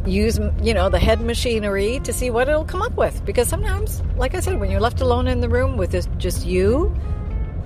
use 0.06 0.38
you 0.62 0.74
know 0.74 0.90
the 0.90 1.00
head 1.00 1.22
machinery 1.22 1.98
to 2.02 2.12
see 2.12 2.30
what 2.30 2.50
it'll 2.50 2.66
come 2.66 2.82
up 2.82 2.92
with 2.98 3.24
because 3.24 3.48
sometimes 3.48 4.04
like 4.18 4.36
i 4.36 4.42
said 4.42 4.60
when 4.60 4.70
you're 4.70 4.82
left 4.82 5.00
alone 5.00 5.28
in 5.28 5.40
the 5.40 5.48
room 5.48 5.78
with 5.78 5.96
just 6.20 6.46
you 6.46 6.94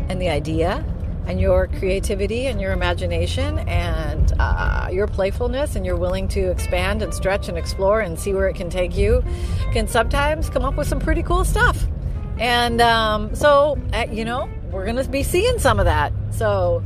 and 0.09 0.21
the 0.21 0.29
idea 0.29 0.83
and 1.27 1.41
your 1.41 1.67
creativity 1.67 2.47
and 2.47 2.61
your 2.61 2.71
imagination 2.71 3.59
and 3.67 4.33
uh, 4.39 4.89
your 4.91 5.07
playfulness 5.07 5.75
and 5.75 5.85
you're 5.85 5.97
willing 5.97 6.27
to 6.29 6.49
expand 6.49 7.01
and 7.01 7.13
stretch 7.13 7.49
and 7.49 7.57
explore 7.57 7.99
and 7.99 8.17
see 8.17 8.33
where 8.33 8.47
it 8.47 8.55
can 8.55 8.69
take 8.69 8.95
you 8.95 9.23
can 9.73 9.87
sometimes 9.87 10.49
come 10.49 10.63
up 10.63 10.75
with 10.75 10.87
some 10.87 10.99
pretty 10.99 11.21
cool 11.21 11.43
stuff. 11.43 11.85
And 12.39 12.81
um, 12.81 13.35
so 13.35 13.77
uh, 13.93 14.05
you 14.11 14.23
know 14.23 14.49
we're 14.71 14.85
going 14.85 14.97
to 14.97 15.09
be 15.09 15.23
seeing 15.23 15.59
some 15.59 15.79
of 15.79 15.85
that. 15.85 16.13
So 16.31 16.83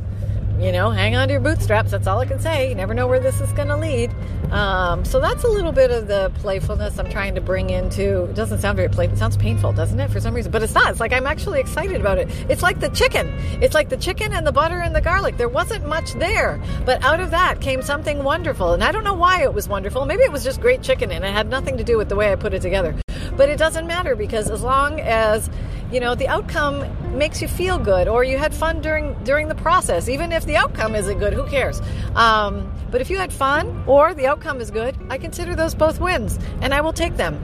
you 0.58 0.72
know, 0.72 0.90
hang 0.90 1.16
on 1.16 1.28
to 1.28 1.32
your 1.32 1.40
bootstraps. 1.40 1.90
That's 1.90 2.06
all 2.06 2.18
I 2.20 2.26
can 2.26 2.38
say. 2.38 2.68
You 2.68 2.74
never 2.74 2.94
know 2.94 3.06
where 3.06 3.20
this 3.20 3.40
is 3.40 3.52
going 3.52 3.68
to 3.68 3.76
lead. 3.76 4.14
Um, 4.52 5.04
so 5.04 5.18
that's 5.18 5.44
a 5.44 5.48
little 5.48 5.72
bit 5.72 5.90
of 5.90 6.08
the 6.08 6.30
playfulness 6.36 6.98
I'm 6.98 7.08
trying 7.08 7.34
to 7.36 7.40
bring 7.40 7.70
into. 7.70 8.24
It 8.24 8.34
doesn't 8.34 8.60
sound 8.60 8.76
very 8.76 8.88
playful. 8.88 9.16
It 9.16 9.18
sounds 9.18 9.36
painful, 9.36 9.72
doesn't 9.72 9.98
it, 9.98 10.10
for 10.10 10.20
some 10.20 10.34
reason? 10.34 10.52
But 10.52 10.62
it's 10.62 10.74
not. 10.74 10.90
It's 10.90 11.00
like 11.00 11.12
I'm 11.12 11.26
actually 11.26 11.58
excited 11.60 12.00
about 12.00 12.18
it. 12.18 12.28
It's 12.50 12.62
like 12.62 12.80
the 12.80 12.90
chicken. 12.90 13.28
It's 13.62 13.74
like 13.74 13.88
the 13.88 13.96
chicken 13.96 14.32
and 14.32 14.46
the 14.46 14.52
butter 14.52 14.78
and 14.78 14.94
the 14.94 15.00
garlic. 15.00 15.38
There 15.38 15.48
wasn't 15.48 15.86
much 15.86 16.12
there, 16.14 16.62
but 16.84 17.02
out 17.02 17.20
of 17.20 17.30
that 17.30 17.60
came 17.60 17.80
something 17.82 18.22
wonderful. 18.22 18.74
And 18.74 18.84
I 18.84 18.92
don't 18.92 19.04
know 19.04 19.14
why 19.14 19.42
it 19.42 19.54
was 19.54 19.68
wonderful. 19.68 20.04
Maybe 20.04 20.22
it 20.22 20.32
was 20.32 20.44
just 20.44 20.60
great 20.60 20.82
chicken 20.82 21.10
and 21.10 21.24
it 21.24 21.32
had 21.32 21.48
nothing 21.48 21.78
to 21.78 21.84
do 21.84 21.96
with 21.96 22.08
the 22.08 22.16
way 22.16 22.30
I 22.30 22.36
put 22.36 22.52
it 22.52 22.60
together. 22.60 22.94
But 23.36 23.48
it 23.48 23.58
doesn't 23.58 23.86
matter 23.86 24.14
because 24.14 24.50
as 24.50 24.62
long 24.62 25.00
as 25.00 25.48
you 25.92 26.00
know 26.00 26.14
the 26.14 26.28
outcome 26.28 26.84
makes 27.16 27.42
you 27.42 27.48
feel 27.48 27.78
good 27.78 28.08
or 28.08 28.24
you 28.24 28.38
had 28.38 28.54
fun 28.54 28.80
during 28.80 29.14
during 29.24 29.48
the 29.48 29.54
process. 29.54 30.08
Even 30.08 30.32
if 30.32 30.46
the 30.46 30.56
outcome 30.56 30.94
isn't 30.94 31.18
good 31.18 31.32
who 31.34 31.46
cares? 31.46 31.80
Um, 32.14 32.72
but 32.90 33.00
if 33.00 33.10
you 33.10 33.18
had 33.18 33.32
fun 33.32 33.84
or 33.86 34.14
the 34.14 34.26
outcome 34.26 34.60
is 34.60 34.70
good 34.70 34.96
i 35.08 35.18
consider 35.18 35.54
those 35.54 35.74
both 35.74 36.00
wins 36.00 36.38
and 36.60 36.74
i 36.74 36.80
will 36.80 36.92
take 36.92 37.16
them. 37.16 37.38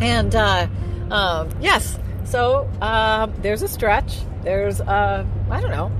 And 0.00 0.34
uh, 0.34 0.66
um, 1.10 1.48
yes 1.60 1.98
so 2.24 2.70
uh, 2.80 3.26
there's 3.42 3.62
a 3.62 3.68
stretch. 3.68 4.18
There's 4.42 4.80
uh, 4.80 5.24
i 5.50 5.60
don't 5.60 5.70
know 5.70 5.90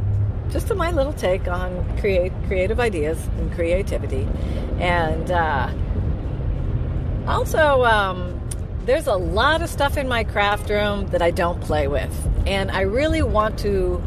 just 0.52 0.74
my 0.74 0.90
little 0.90 1.14
take 1.14 1.48
on 1.48 1.98
create 1.98 2.32
creative 2.46 2.78
ideas 2.78 3.18
and 3.38 3.50
creativity. 3.52 4.28
And 4.78 5.30
uh, 5.30 5.72
also 7.26 7.84
um, 7.84 8.38
there's 8.84 9.06
a 9.06 9.14
lot 9.14 9.62
of 9.62 9.68
stuff 9.68 9.96
in 9.96 10.08
my 10.08 10.24
craft 10.24 10.68
room 10.68 11.06
that 11.08 11.22
I 11.22 11.30
don't 11.30 11.60
play 11.60 11.86
with. 11.86 12.12
And 12.46 12.70
I 12.70 12.82
really 12.82 13.22
want 13.22 13.58
to 13.60 14.02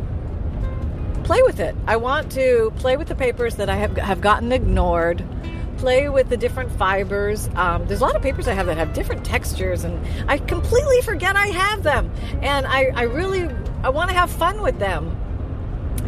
play 1.23 1.41
with 1.43 1.59
it. 1.59 1.75
I 1.87 1.95
want 1.95 2.31
to 2.33 2.71
play 2.77 2.97
with 2.97 3.07
the 3.07 3.15
papers 3.15 3.55
that 3.55 3.69
I 3.69 3.75
have, 3.75 3.97
have 3.97 4.21
gotten 4.21 4.51
ignored, 4.51 5.25
play 5.77 6.09
with 6.09 6.29
the 6.29 6.37
different 6.37 6.71
fibers. 6.73 7.49
Um, 7.55 7.87
there's 7.87 8.01
a 8.01 8.03
lot 8.03 8.15
of 8.15 8.21
papers 8.21 8.47
I 8.47 8.53
have 8.53 8.67
that 8.67 8.77
have 8.77 8.93
different 8.93 9.25
textures, 9.25 9.83
and 9.83 10.05
I 10.29 10.37
completely 10.37 11.01
forget 11.01 11.35
I 11.35 11.47
have 11.47 11.83
them. 11.83 12.11
And 12.41 12.67
I, 12.67 12.91
I 12.93 13.03
really 13.03 13.49
I 13.83 13.89
want 13.89 14.09
to 14.09 14.15
have 14.15 14.29
fun 14.29 14.61
with 14.61 14.77
them. 14.77 15.15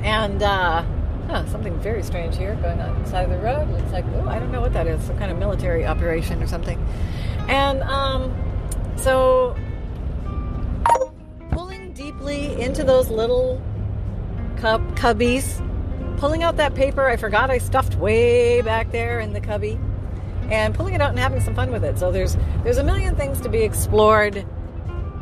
And 0.04 0.44
uh, 0.44 0.84
huh, 1.28 1.46
something 1.48 1.78
very 1.80 2.04
strange 2.04 2.38
here 2.38 2.56
going 2.56 2.80
on 2.80 3.02
the 3.02 3.10
side 3.10 3.26
of 3.26 3.32
the 3.32 3.38
road. 3.38 3.70
It's 3.82 3.92
like, 3.92 4.06
oh, 4.16 4.28
I 4.28 4.40
don't 4.40 4.52
know 4.52 4.62
what 4.62 4.74
that 4.74 4.88
is. 4.88 5.04
Some 5.04 5.18
kind 5.18 5.32
of 5.32 5.38
military 5.38 5.86
operation 5.86 6.42
or 6.44 6.48
something. 6.48 6.84
And 7.48 7.82
um, 7.84 8.34
so, 9.00 9.56
pulling 11.52 11.94
deeply 11.94 12.60
into 12.62 12.84
those 12.84 13.10
little 13.10 13.62
cub 14.58 14.82
cubbies, 14.98 15.64
pulling 16.18 16.44
out 16.44 16.58
that 16.58 16.76
paper 16.76 17.08
I 17.08 17.16
forgot 17.16 17.50
I 17.50 17.58
stuffed 17.60 17.96
way 17.96 18.62
back 18.62 18.92
there 18.92 19.20
in 19.20 19.34
the 19.34 19.42
cubby, 19.42 19.80
and 20.50 20.74
pulling 20.74 20.94
it 20.94 21.02
out 21.02 21.10
and 21.12 21.20
having 21.20 21.42
some 21.42 21.56
fun 21.56 21.72
with 21.72 21.84
it. 21.84 22.00
So 22.00 22.12
there's 22.12 22.38
there's 22.64 22.78
a 22.78 22.84
million 22.84 23.16
things 23.16 23.42
to 23.42 23.50
be 23.50 23.62
explored 23.62 24.46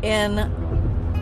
in 0.03 0.39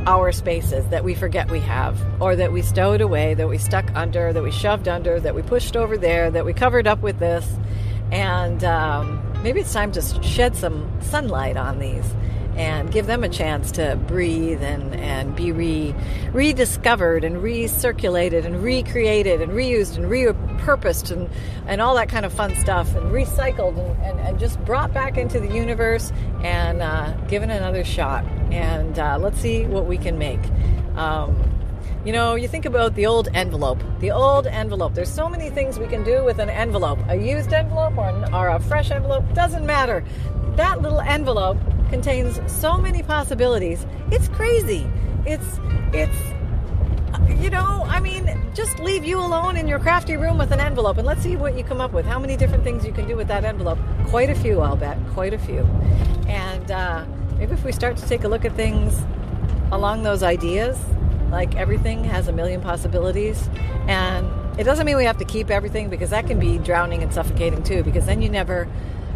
our 0.06 0.32
spaces 0.32 0.86
that 0.88 1.04
we 1.04 1.16
forget 1.16 1.50
we 1.50 1.60
have, 1.62 2.00
or 2.22 2.36
that 2.36 2.52
we 2.52 2.62
stowed 2.62 3.02
away, 3.02 3.34
that 3.34 3.48
we 3.48 3.58
stuck 3.58 3.90
under, 3.96 4.34
that 4.34 4.44
we 4.44 4.52
shoved 4.52 4.88
under, 4.88 5.20
that 5.20 5.34
we 5.34 5.42
pushed 5.42 5.78
over 5.78 5.98
there, 5.98 6.30
that 6.30 6.46
we 6.46 6.54
covered 6.54 6.88
up 6.88 7.02
with 7.02 7.20
this, 7.20 7.58
and 8.12 8.64
um, 8.64 9.22
maybe 9.42 9.62
it's 9.62 9.74
time 9.74 9.92
to 9.94 10.02
shed 10.22 10.56
some 10.56 10.92
sunlight 11.02 11.58
on 11.58 11.80
these 11.80 12.06
and 12.56 12.92
give 12.92 13.08
them 13.08 13.24
a 13.24 13.30
chance 13.30 13.72
to 13.74 13.96
breathe 14.08 14.62
and, 14.62 14.96
and 14.96 15.36
be 15.36 15.52
re, 15.52 15.96
rediscovered 16.32 17.24
and 17.24 17.38
recirculated 17.38 18.46
and 18.46 18.64
recreated 18.64 19.42
and 19.42 19.52
reused 19.54 19.98
and 19.98 20.06
repurposed 20.06 21.12
and, 21.12 21.30
and 21.68 21.82
all 21.82 21.96
that 21.96 22.10
kind 22.10 22.26
of 22.26 22.34
fun 22.34 22.56
stuff 22.56 22.96
and 22.96 23.12
recycled 23.12 23.78
and, 23.78 24.04
and, 24.04 24.20
and 24.20 24.40
just 24.40 24.64
brought 24.66 24.94
back 24.94 25.18
into 25.18 25.40
the 25.40 25.52
universe 25.54 26.12
and 26.44 26.82
uh, 26.82 27.12
given 27.28 27.50
another 27.50 27.84
shot. 27.84 28.24
And 28.52 29.00
uh, 29.00 29.18
let's 29.20 29.40
see 29.40 29.66
what 29.66 29.88
we 29.88 29.98
can 29.98 30.18
make. 30.18 30.42
Um, 30.96 31.50
you 32.06 32.12
know, 32.12 32.36
you 32.36 32.50
think 32.50 32.66
about 32.66 32.96
the 32.96 33.06
old 33.06 33.30
envelope. 33.34 33.82
The 34.00 34.12
old 34.12 34.46
envelope. 34.46 34.94
There's 34.94 35.12
so 35.12 35.30
many 35.30 35.50
things 35.50 35.80
we 35.80 35.88
can 35.88 36.04
do 36.04 36.24
with 36.26 36.40
an 36.40 36.50
envelope. 36.50 37.00
A 37.08 37.16
used 37.16 37.54
envelope 37.54 37.98
or, 37.98 38.36
or 38.36 38.50
a 38.50 38.60
fresh 38.60 38.92
envelope 38.92 39.24
doesn't 39.34 39.66
matter. 39.66 40.04
That 40.58 40.82
little 40.82 41.00
envelope 41.00 41.58
contains 41.94 42.40
so 42.52 42.76
many 42.76 43.04
possibilities. 43.04 43.86
It's 44.10 44.28
crazy. 44.30 44.90
It's 45.28 45.60
it's 45.94 46.18
you 47.40 47.52
know, 47.52 47.86
I 47.88 48.00
mean, 48.00 48.28
just 48.56 48.80
leave 48.80 49.06
you 49.06 49.20
alone 49.20 49.56
in 49.58 49.68
your 49.68 49.78
crafty 49.78 50.18
room 50.18 50.40
with 50.40 50.52
an 50.52 50.60
envelope 50.60 50.98
and 50.98 51.06
let's 51.06 51.22
see 51.22 51.36
what 51.36 51.56
you 51.56 51.64
come 51.64 51.80
up 51.80 51.94
with. 51.94 52.08
How 52.08 52.18
many 52.18 52.36
different 52.36 52.64
things 52.64 52.84
you 52.84 52.92
can 52.92 53.08
do 53.08 53.16
with 53.16 53.28
that 53.28 53.46
envelope? 53.46 53.78
Quite 54.08 54.32
a 54.32 54.36
few, 54.36 54.60
I'll 54.60 54.76
bet. 54.76 54.98
Quite 55.14 55.36
a 55.36 55.38
few. 55.38 55.60
And 56.28 56.72
uh, 56.72 57.06
maybe 57.38 57.54
if 57.54 57.64
we 57.64 57.72
start 57.72 57.96
to 57.98 58.08
take 58.08 58.24
a 58.24 58.28
look 58.28 58.44
at 58.44 58.54
things 58.54 59.00
along 59.72 60.02
those 60.02 60.24
ideas, 60.24 60.80
like 61.30 61.56
everything 61.56 62.04
has 62.06 62.28
a 62.28 62.32
million 62.32 62.60
possibilities. 62.60 63.48
And 63.88 64.28
it 64.60 64.64
doesn't 64.64 64.88
mean 64.88 64.98
we 64.98 65.06
have 65.06 65.20
to 65.20 65.26
keep 65.26 65.52
everything 65.52 65.90
because 65.92 66.10
that 66.10 66.26
can 66.26 66.40
be 66.40 66.58
drowning 66.58 67.04
and 67.04 67.14
suffocating 67.14 67.62
too, 67.62 67.84
because 67.84 68.08
then 68.08 68.24
you 68.24 68.30
never 68.30 68.68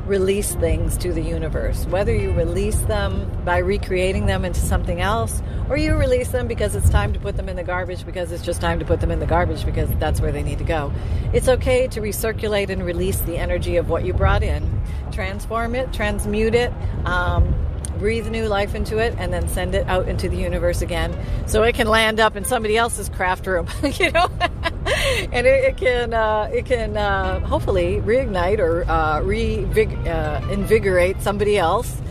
release 0.07 0.55
things 0.55 0.97
to 0.97 1.11
the 1.11 1.21
universe. 1.21 1.85
Whether 1.87 2.15
you 2.15 2.31
release 2.31 2.79
them 2.81 3.29
by 3.43 3.57
recreating 3.57 4.25
them 4.25 4.45
into 4.45 4.59
something 4.59 5.01
else, 5.01 5.41
or 5.69 5.77
you 5.77 5.95
release 5.95 6.29
them 6.29 6.47
because 6.47 6.75
it's 6.75 6.89
time 6.89 7.13
to 7.13 7.19
put 7.19 7.35
them 7.35 7.49
in 7.49 7.57
the 7.57 7.63
garbage 7.63 8.05
because 8.05 8.31
it's 8.31 8.43
just 8.43 8.61
time 8.61 8.79
to 8.79 8.85
put 8.85 9.01
them 9.01 9.11
in 9.11 9.19
the 9.19 9.25
garbage 9.25 9.65
because 9.65 9.89
that's 9.99 10.21
where 10.21 10.31
they 10.31 10.43
need 10.43 10.59
to 10.59 10.63
go. 10.63 10.93
It's 11.33 11.49
okay 11.49 11.87
to 11.87 11.99
recirculate 11.99 12.69
and 12.69 12.85
release 12.85 13.19
the 13.21 13.37
energy 13.37 13.75
of 13.75 13.89
what 13.89 14.05
you 14.05 14.13
brought 14.13 14.43
in, 14.43 14.81
transform 15.11 15.75
it, 15.75 15.91
transmute 15.91 16.55
it. 16.55 16.71
Um, 17.05 17.53
breathe 17.99 18.27
new 18.27 18.45
life 18.45 18.75
into 18.75 18.99
it 18.99 19.15
and 19.17 19.33
then 19.33 19.47
send 19.47 19.73
it 19.73 19.87
out 19.87 20.07
into 20.07 20.29
the 20.29 20.37
universe 20.37 20.83
again 20.83 21.17
so 21.47 21.63
it 21.63 21.73
can 21.73 21.87
land 21.87 22.19
up 22.19 22.35
in 22.35 22.45
somebody 22.45 22.77
else's 22.77 23.09
craft 23.09 23.47
room 23.47 23.67
you 23.99 24.11
know 24.11 24.27
and 25.31 25.47
it, 25.47 25.63
it 25.63 25.77
can 25.77 26.13
uh, 26.13 26.49
it 26.53 26.65
can 26.65 26.95
uh, 26.95 27.39
hopefully 27.41 28.01
reignite 28.05 28.59
or 28.59 28.83
uh, 28.89 29.19
reinvigorate 29.21 31.15
uh, 31.15 31.19
somebody 31.19 31.57
else 31.57 32.01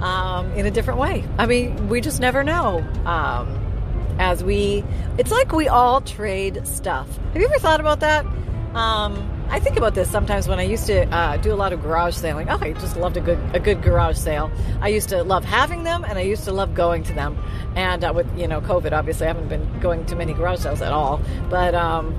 um, 0.00 0.50
in 0.52 0.66
a 0.66 0.70
different 0.70 0.98
way 0.98 1.24
i 1.38 1.46
mean 1.46 1.88
we 1.88 2.00
just 2.00 2.20
never 2.20 2.42
know 2.42 2.84
um, 3.04 3.48
as 4.18 4.42
we 4.42 4.82
it's 5.16 5.30
like 5.30 5.52
we 5.52 5.68
all 5.68 6.00
trade 6.00 6.66
stuff 6.66 7.08
have 7.32 7.36
you 7.36 7.46
ever 7.46 7.58
thought 7.58 7.80
about 7.80 8.00
that 8.00 8.26
um, 8.74 9.32
I 9.48 9.60
think 9.60 9.76
about 9.76 9.94
this 9.94 10.10
sometimes 10.10 10.48
when 10.48 10.58
I 10.58 10.64
used 10.64 10.86
to 10.86 11.08
uh, 11.14 11.36
do 11.36 11.52
a 11.52 11.54
lot 11.54 11.72
of 11.72 11.80
garage 11.80 12.14
sailing. 12.14 12.50
Oh, 12.50 12.58
I 12.60 12.72
just 12.72 12.96
loved 12.96 13.16
a 13.16 13.20
good 13.20 13.38
a 13.54 13.60
good 13.60 13.80
garage 13.80 14.18
sale. 14.18 14.50
I 14.82 14.88
used 14.88 15.08
to 15.10 15.22
love 15.22 15.44
having 15.44 15.84
them, 15.84 16.04
and 16.04 16.18
I 16.18 16.22
used 16.22 16.44
to 16.44 16.52
love 16.52 16.74
going 16.74 17.04
to 17.04 17.12
them. 17.12 17.38
And 17.76 18.04
uh, 18.04 18.12
with 18.14 18.26
you 18.36 18.48
know 18.48 18.60
COVID, 18.60 18.92
obviously, 18.92 19.26
I 19.26 19.28
haven't 19.28 19.48
been 19.48 19.80
going 19.80 20.04
to 20.06 20.16
many 20.16 20.34
garage 20.34 20.60
sales 20.60 20.82
at 20.82 20.92
all. 20.92 21.22
But 21.48 21.74
um, 21.74 22.14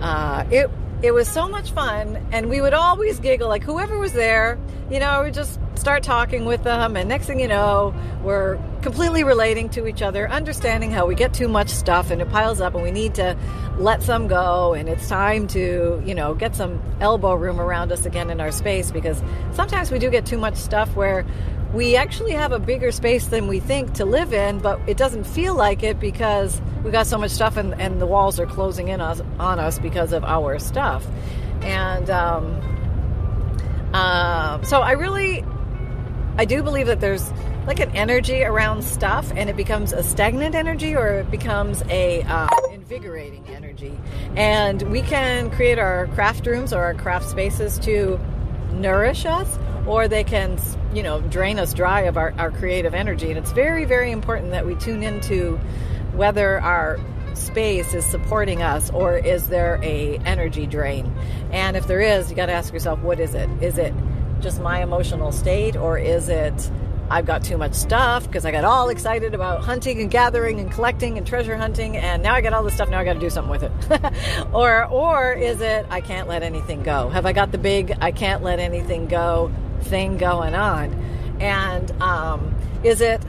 uh, 0.00 0.44
it 0.50 0.70
it 1.00 1.12
was 1.12 1.28
so 1.28 1.48
much 1.48 1.70
fun, 1.70 2.16
and 2.32 2.48
we 2.48 2.60
would 2.60 2.74
always 2.74 3.20
giggle. 3.20 3.48
Like 3.48 3.62
whoever 3.62 3.98
was 3.98 4.12
there, 4.12 4.58
you 4.90 4.98
know, 4.98 5.22
we 5.22 5.30
just 5.30 5.60
start 5.76 6.02
talking 6.02 6.44
with 6.44 6.64
them, 6.64 6.96
and 6.96 7.08
next 7.08 7.26
thing 7.26 7.38
you 7.38 7.46
know, 7.46 7.94
we're 8.24 8.58
completely 8.82 9.22
relating 9.22 9.68
to 9.70 9.86
each 9.86 10.02
other, 10.02 10.28
understanding 10.28 10.90
how 10.90 11.06
we 11.06 11.14
get 11.14 11.32
too 11.32 11.48
much 11.48 11.68
stuff 11.68 12.10
and 12.10 12.20
it 12.20 12.28
piles 12.30 12.60
up, 12.60 12.74
and 12.74 12.82
we 12.82 12.90
need 12.90 13.14
to 13.14 13.36
let 13.78 14.02
some 14.02 14.26
go, 14.26 14.74
and 14.74 14.88
it's 14.88 15.08
time 15.08 15.46
to, 15.48 16.02
you 16.04 16.14
know, 16.14 16.34
get 16.34 16.56
some 16.56 16.82
elbow 17.00 17.34
room 17.34 17.60
around 17.60 17.92
us 17.92 18.04
again 18.04 18.28
in 18.28 18.40
our 18.40 18.50
space 18.50 18.90
because 18.90 19.22
sometimes 19.52 19.92
we 19.92 20.00
do 20.00 20.10
get 20.10 20.26
too 20.26 20.38
much 20.38 20.56
stuff 20.56 20.94
where 20.96 21.24
we 21.72 21.96
actually 21.96 22.32
have 22.32 22.52
a 22.52 22.58
bigger 22.58 22.90
space 22.92 23.26
than 23.26 23.46
we 23.46 23.60
think 23.60 23.94
to 23.94 24.04
live 24.04 24.32
in, 24.32 24.58
but 24.58 24.80
it 24.86 24.96
doesn't 24.96 25.24
feel 25.24 25.54
like 25.54 25.82
it 25.82 26.00
because 26.00 26.60
we 26.82 26.90
got 26.90 27.06
so 27.06 27.18
much 27.18 27.30
stuff 27.30 27.56
and, 27.56 27.78
and 27.80 28.00
the 28.00 28.06
walls 28.06 28.40
are 28.40 28.46
closing 28.46 28.88
in 28.88 29.00
us, 29.00 29.20
on 29.38 29.58
us 29.58 29.78
because 29.78 30.12
of 30.12 30.24
our 30.24 30.58
stuff. 30.58 31.06
And 31.62 32.08
um, 32.08 32.60
uh, 33.92 34.62
so 34.62 34.80
I 34.80 34.92
really 34.92 35.44
I 36.38 36.44
do 36.44 36.62
believe 36.62 36.86
that 36.86 37.00
there's 37.00 37.30
like 37.66 37.80
an 37.80 37.90
energy 37.96 38.44
around 38.44 38.82
stuff 38.82 39.30
and 39.34 39.50
it 39.50 39.56
becomes 39.56 39.92
a 39.92 40.02
stagnant 40.02 40.54
energy 40.54 40.94
or 40.94 41.08
it 41.08 41.30
becomes 41.30 41.82
a 41.90 42.22
uh, 42.22 42.48
invigorating 42.72 43.44
energy 43.48 43.98
and 44.36 44.82
we 44.82 45.02
can 45.02 45.50
create 45.50 45.78
our 45.78 46.06
craft 46.08 46.46
rooms 46.46 46.72
or 46.72 46.82
our 46.82 46.94
craft 46.94 47.28
spaces 47.28 47.78
to 47.80 48.18
nourish 48.72 49.26
us 49.26 49.58
or 49.88 50.08
they 50.08 50.24
can 50.24 50.58
you 50.92 51.02
know 51.02 51.20
drain 51.22 51.58
us 51.58 51.74
dry 51.74 52.02
of 52.02 52.16
our, 52.16 52.32
our 52.38 52.50
creative 52.50 52.94
energy 52.94 53.30
and 53.30 53.38
it's 53.38 53.52
very 53.52 53.84
very 53.84 54.10
important 54.10 54.50
that 54.50 54.64
we 54.66 54.74
tune 54.76 55.02
into 55.02 55.56
whether 56.14 56.60
our 56.60 56.98
space 57.34 57.94
is 57.94 58.04
supporting 58.04 58.62
us 58.62 58.90
or 58.90 59.16
is 59.16 59.48
there 59.48 59.78
a 59.82 60.18
energy 60.18 60.66
drain 60.66 61.12
and 61.52 61.76
if 61.76 61.86
there 61.86 62.00
is 62.00 62.30
you 62.30 62.36
got 62.36 62.46
to 62.46 62.52
ask 62.52 62.72
yourself 62.72 62.98
what 63.00 63.20
is 63.20 63.34
it 63.34 63.48
is 63.62 63.78
it 63.78 63.94
just 64.40 64.60
my 64.60 64.82
emotional 64.82 65.32
state, 65.32 65.76
or 65.76 65.98
is 65.98 66.28
it 66.28 66.70
I've 67.10 67.24
got 67.24 67.42
too 67.42 67.56
much 67.56 67.72
stuff 67.72 68.26
because 68.26 68.44
I 68.44 68.50
got 68.50 68.64
all 68.64 68.90
excited 68.90 69.34
about 69.34 69.64
hunting 69.64 70.00
and 70.00 70.10
gathering 70.10 70.60
and 70.60 70.70
collecting 70.70 71.16
and 71.16 71.26
treasure 71.26 71.56
hunting, 71.56 71.96
and 71.96 72.22
now 72.22 72.34
I 72.34 72.40
got 72.42 72.52
all 72.52 72.62
this 72.62 72.74
stuff. 72.74 72.90
Now 72.90 73.00
I 73.00 73.04
got 73.04 73.14
to 73.14 73.20
do 73.20 73.30
something 73.30 73.50
with 73.50 73.62
it. 73.62 73.72
or, 74.52 74.84
or 74.86 75.32
is 75.32 75.60
it 75.62 75.86
I 75.88 76.02
can't 76.02 76.28
let 76.28 76.42
anything 76.42 76.82
go? 76.82 77.08
Have 77.08 77.24
I 77.24 77.32
got 77.32 77.50
the 77.50 77.58
big 77.58 77.96
I 78.00 78.12
can't 78.12 78.42
let 78.42 78.58
anything 78.58 79.06
go 79.06 79.50
thing 79.82 80.16
going 80.16 80.54
on? 80.54 80.92
And 81.40 81.90
um, 82.02 82.54
is 82.82 83.00
it 83.00 83.22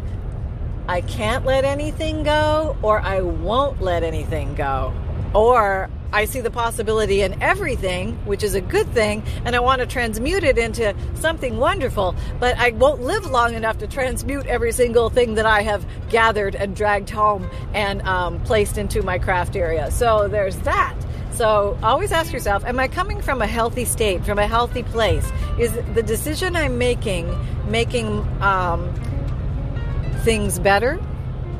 I 0.89 1.01
can't 1.01 1.45
let 1.45 1.65
anything 1.65 2.23
go, 2.23 2.75
or 2.81 2.99
I 2.99 3.21
won't 3.21 3.79
let 3.79 4.01
anything 4.01 4.55
go, 4.55 4.91
or 5.35 5.87
I 6.11 6.25
see 6.25 6.41
the 6.41 6.49
possibility 6.49 7.21
in 7.21 7.39
everything, 7.43 8.15
which 8.25 8.41
is 8.41 8.55
a 8.55 8.61
good 8.61 8.87
thing, 8.91 9.21
and 9.45 9.55
I 9.55 9.59
want 9.59 9.81
to 9.81 9.85
transmute 9.85 10.43
it 10.43 10.57
into 10.57 10.95
something 11.13 11.59
wonderful, 11.59 12.15
but 12.39 12.57
I 12.57 12.71
won't 12.71 13.01
live 13.01 13.29
long 13.29 13.53
enough 13.53 13.77
to 13.77 13.87
transmute 13.87 14.47
every 14.47 14.71
single 14.71 15.11
thing 15.11 15.35
that 15.35 15.45
I 15.45 15.61
have 15.61 15.85
gathered 16.09 16.55
and 16.55 16.75
dragged 16.75 17.11
home 17.11 17.47
and 17.75 18.01
um, 18.01 18.39
placed 18.39 18.79
into 18.79 19.03
my 19.03 19.19
craft 19.19 19.55
area. 19.55 19.91
So 19.91 20.27
there's 20.27 20.57
that. 20.59 20.95
So 21.39 21.79
always 21.81 22.11
ask 22.11 22.33
yourself, 22.33 22.65
am 22.65 22.79
I 22.79 22.89
coming 22.89 23.21
from 23.21 23.41
a 23.41 23.47
healthy 23.47 23.85
state, 23.85 24.25
from 24.25 24.39
a 24.39 24.45
healthy 24.45 24.83
place? 24.83 25.25
Is 25.57 25.71
the 25.93 26.03
decision 26.03 26.57
I'm 26.57 26.77
making 26.77 27.33
making 27.65 28.27
um, 28.41 28.93
things 30.25 30.59
better 30.59 30.99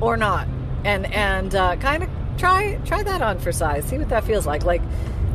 or 0.02 0.18
not? 0.18 0.50
And 0.84 1.06
and 1.14 1.56
uh, 1.56 1.78
kind 1.78 2.04
of 2.04 2.10
try 2.38 2.78
try 2.84 3.04
that 3.04 3.22
on 3.22 3.40
for 3.40 3.54
size. 3.54 3.86
See 3.86 3.98
what 3.98 4.10
that 4.10 4.26
feels 4.26 4.46
like. 4.46 4.66
Like, 4.66 4.82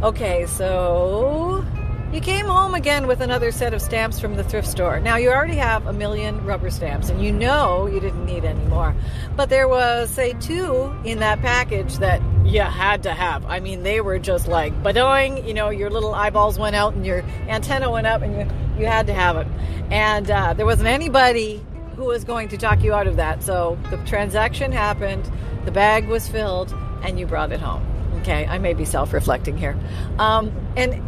okay, 0.03 0.45
so 0.45 1.65
you 2.13 2.21
came 2.21 2.45
home 2.45 2.75
again 2.75 3.07
with 3.07 3.23
another 3.23 3.51
set 3.51 3.73
of 3.73 3.81
stamps 3.81 4.21
from 4.21 4.37
the 4.37 4.45
thrift 4.45 4.69
store. 4.69 5.01
Now 5.01 5.17
you 5.17 5.31
already 5.31 5.57
have 5.57 5.87
a 5.87 5.95
million 5.95 6.45
rubber 6.45 6.69
stamps, 6.69 7.09
and 7.09 7.23
you 7.23 7.33
know 7.33 7.87
you 7.87 7.99
didn't 7.99 8.27
need 8.27 8.45
any 8.45 8.67
more. 8.67 8.95
But 9.37 9.49
there 9.49 9.69
was, 9.69 10.11
say, 10.11 10.35
two 10.35 10.95
in 11.03 11.21
that 11.21 11.41
package 11.41 11.97
that 11.97 12.21
you 12.45 12.61
had 12.61 13.03
to 13.05 13.13
have. 13.13 13.45
I 13.47 13.61
mean, 13.61 13.83
they 13.83 14.01
were 14.01 14.19
just 14.19 14.49
like 14.49 14.75
badoing. 14.83 15.47
You 15.47 15.55
know, 15.55 15.71
your 15.71 15.91
little 15.91 16.15
eyeballs 16.15 16.59
went 16.59 16.77
out 16.77 16.95
and 16.95 17.05
your 17.05 17.23
antenna 17.49 17.91
went 17.91 18.07
up, 18.07 18.23
and 18.23 18.35
you 18.35 18.57
you 18.79 18.87
had 18.87 19.07
to 19.07 19.15
have 19.15 19.37
it. 19.37 19.47
And 19.91 20.31
uh, 20.31 20.55
there 20.55 20.67
wasn't 20.67 20.89
anybody 20.89 21.65
who 21.97 22.05
was 22.05 22.25
going 22.25 22.49
to 22.49 22.57
talk 22.57 22.83
you 22.83 22.93
out 22.93 23.07
of 23.07 23.17
that. 23.17 23.43
So 23.43 23.79
the 23.91 23.97
transaction 23.99 24.73
happened. 24.73 25.31
The 25.65 25.71
bag 25.71 26.09
was 26.09 26.29
filled 26.29 26.75
and 27.03 27.19
you 27.19 27.27
brought 27.27 27.53
it 27.53 27.61
home. 27.61 27.87
Okay, 28.21 28.47
I 28.47 28.59
may 28.59 28.75
be 28.75 28.85
self 28.85 29.13
reflecting 29.13 29.57
here. 29.57 29.79
Um, 30.19 30.53
and 30.77 31.03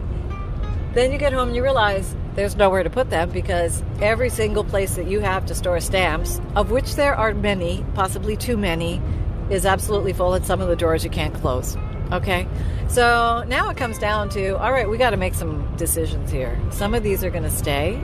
then 0.95 1.13
you 1.13 1.19
get 1.19 1.33
home 1.33 1.49
and 1.49 1.57
you 1.57 1.63
realize 1.63 2.15
there's 2.35 2.57
nowhere 2.57 2.83
to 2.83 2.91
put 2.91 3.11
them 3.11 3.31
because 3.31 3.83
every 4.01 4.29
single 4.29 4.65
place 4.65 4.97
that 4.97 5.07
you 5.07 5.21
have 5.21 5.47
to 5.47 5.55
store 5.55 5.81
stamps, 5.81 6.41
of 6.55 6.71
which 6.71 6.95
there 6.97 7.15
are 7.15 7.35
many, 7.35 7.85
possibly 7.95 8.37
too 8.37 8.57
many, 8.57 9.01
is 9.51 9.67
absolutely 9.67 10.13
full, 10.13 10.35
and 10.35 10.45
some 10.45 10.61
of 10.61 10.69
the 10.69 10.77
drawers 10.77 11.05
you 11.05 11.11
can't 11.11 11.35
close. 11.35 11.77
Okay, 12.13 12.47
so 12.89 13.45
now 13.49 13.69
it 13.71 13.77
comes 13.77 13.99
down 13.99 14.29
to 14.31 14.57
all 14.59 14.73
right, 14.73 14.89
we 14.89 14.97
got 14.97 15.11
to 15.11 15.17
make 15.17 15.35
some 15.35 15.75
decisions 15.77 16.31
here. 16.31 16.61
Some 16.71 16.95
of 16.95 17.03
these 17.03 17.25
are 17.25 17.31
going 17.31 17.43
to 17.43 17.51
stay, 17.51 18.01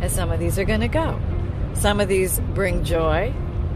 and 0.00 0.10
some 0.10 0.30
of 0.30 0.38
these 0.38 0.58
are 0.58 0.64
going 0.64 0.80
to 0.80 0.88
go. 0.88 1.20
Some 1.74 2.00
of 2.00 2.08
these 2.08 2.40
bring 2.54 2.84
joy, 2.84 3.32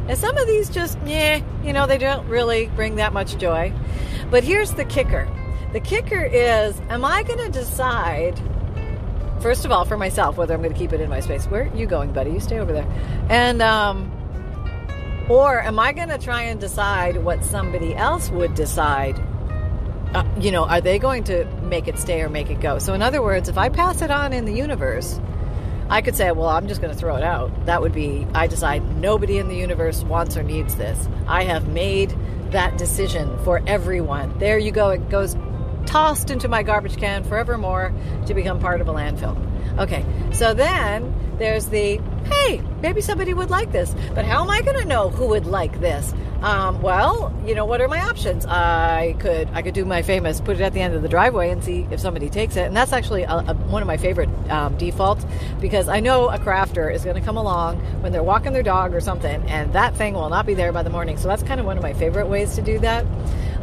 and 0.08 0.18
some 0.18 0.36
of 0.36 0.46
these 0.46 0.68
just, 0.68 0.98
yeah, 1.06 1.42
you 1.62 1.72
know, 1.72 1.86
they 1.86 1.98
don't 1.98 2.26
really 2.28 2.66
bring 2.76 2.96
that 2.96 3.12
much 3.12 3.36
joy. 3.38 3.72
But 4.30 4.44
here's 4.44 4.72
the 4.72 4.84
kicker 4.84 5.28
the 5.72 5.80
kicker 5.80 6.22
is, 6.22 6.80
am 6.88 7.04
I 7.04 7.24
going 7.24 7.40
to 7.40 7.48
decide, 7.48 8.40
first 9.40 9.64
of 9.64 9.72
all, 9.72 9.84
for 9.84 9.96
myself, 9.96 10.36
whether 10.36 10.54
I'm 10.54 10.62
going 10.62 10.72
to 10.72 10.78
keep 10.78 10.92
it 10.92 11.00
in 11.00 11.10
my 11.10 11.18
space? 11.18 11.46
Where 11.46 11.64
are 11.64 11.76
you 11.76 11.86
going, 11.86 12.12
buddy? 12.12 12.30
You 12.30 12.38
stay 12.38 12.60
over 12.60 12.72
there. 12.72 12.86
And, 13.28 13.60
um, 13.60 14.12
or 15.28 15.60
am 15.60 15.78
I 15.78 15.92
going 15.92 16.08
to 16.08 16.18
try 16.18 16.42
and 16.42 16.60
decide 16.60 17.22
what 17.22 17.42
somebody 17.44 17.94
else 17.94 18.30
would 18.30 18.54
decide? 18.54 19.18
Uh, 20.14 20.24
you 20.38 20.52
know, 20.52 20.64
are 20.64 20.80
they 20.80 20.98
going 20.98 21.24
to 21.24 21.44
make 21.62 21.88
it 21.88 21.98
stay 21.98 22.22
or 22.22 22.28
make 22.28 22.50
it 22.50 22.60
go? 22.60 22.78
So, 22.78 22.94
in 22.94 23.02
other 23.02 23.22
words, 23.22 23.48
if 23.48 23.58
I 23.58 23.68
pass 23.68 24.02
it 24.02 24.10
on 24.10 24.32
in 24.32 24.44
the 24.44 24.52
universe, 24.52 25.18
I 25.88 26.02
could 26.02 26.14
say, 26.14 26.30
well, 26.30 26.48
I'm 26.48 26.68
just 26.68 26.80
going 26.80 26.92
to 26.92 26.98
throw 26.98 27.16
it 27.16 27.22
out. 27.22 27.66
That 27.66 27.82
would 27.82 27.92
be, 27.92 28.26
I 28.34 28.46
decide 28.46 28.96
nobody 28.96 29.38
in 29.38 29.48
the 29.48 29.56
universe 29.56 30.02
wants 30.04 30.36
or 30.36 30.42
needs 30.42 30.76
this. 30.76 31.08
I 31.26 31.44
have 31.44 31.68
made 31.68 32.14
that 32.52 32.78
decision 32.78 33.36
for 33.44 33.62
everyone. 33.66 34.38
There 34.38 34.58
you 34.58 34.70
go. 34.70 34.90
It 34.90 35.08
goes 35.08 35.36
tossed 35.86 36.30
into 36.30 36.48
my 36.48 36.62
garbage 36.62 36.96
can 36.96 37.24
forevermore 37.24 37.92
to 38.26 38.34
become 38.34 38.58
part 38.58 38.80
of 38.80 38.88
a 38.88 38.92
landfill. 38.92 39.36
Okay, 39.78 40.04
so 40.32 40.54
then 40.54 41.14
there's 41.38 41.66
the 41.66 42.00
hey, 42.24 42.62
maybe 42.80 43.00
somebody 43.00 43.34
would 43.34 43.50
like 43.50 43.72
this, 43.72 43.94
but 44.14 44.24
how 44.24 44.42
am 44.42 44.50
I 44.50 44.62
going 44.62 44.78
to 44.78 44.84
know 44.84 45.10
who 45.10 45.28
would 45.28 45.46
like 45.46 45.80
this? 45.80 46.12
Um, 46.42 46.82
well, 46.82 47.34
you 47.46 47.54
know, 47.54 47.64
what 47.64 47.80
are 47.80 47.88
my 47.88 48.00
options? 48.00 48.44
I 48.44 49.16
could 49.18 49.48
I 49.54 49.62
could 49.62 49.72
do 49.72 49.84
my 49.86 50.02
famous 50.02 50.40
put 50.40 50.56
it 50.60 50.62
at 50.62 50.74
the 50.74 50.80
end 50.80 50.94
of 50.94 51.00
the 51.00 51.08
driveway 51.08 51.48
and 51.50 51.64
see 51.64 51.86
if 51.90 52.00
somebody 52.00 52.28
takes 52.28 52.56
it, 52.56 52.66
and 52.66 52.76
that's 52.76 52.92
actually 52.92 53.22
a, 53.22 53.32
a, 53.32 53.54
one 53.54 53.80
of 53.82 53.86
my 53.86 53.96
favorite 53.96 54.28
um, 54.50 54.76
defaults 54.76 55.24
because 55.60 55.88
I 55.88 56.00
know 56.00 56.28
a 56.28 56.38
crafter 56.38 56.92
is 56.92 57.02
going 57.02 57.16
to 57.16 57.22
come 57.22 57.38
along 57.38 57.80
when 58.02 58.12
they're 58.12 58.22
walking 58.22 58.52
their 58.52 58.62
dog 58.62 58.94
or 58.94 59.00
something, 59.00 59.42
and 59.48 59.72
that 59.72 59.96
thing 59.96 60.14
will 60.14 60.28
not 60.28 60.44
be 60.44 60.52
there 60.52 60.72
by 60.72 60.82
the 60.82 60.90
morning. 60.90 61.16
So 61.16 61.28
that's 61.28 61.42
kind 61.42 61.60
of 61.60 61.66
one 61.66 61.78
of 61.78 61.82
my 61.82 61.94
favorite 61.94 62.26
ways 62.26 62.54
to 62.56 62.62
do 62.62 62.78
that, 62.80 63.06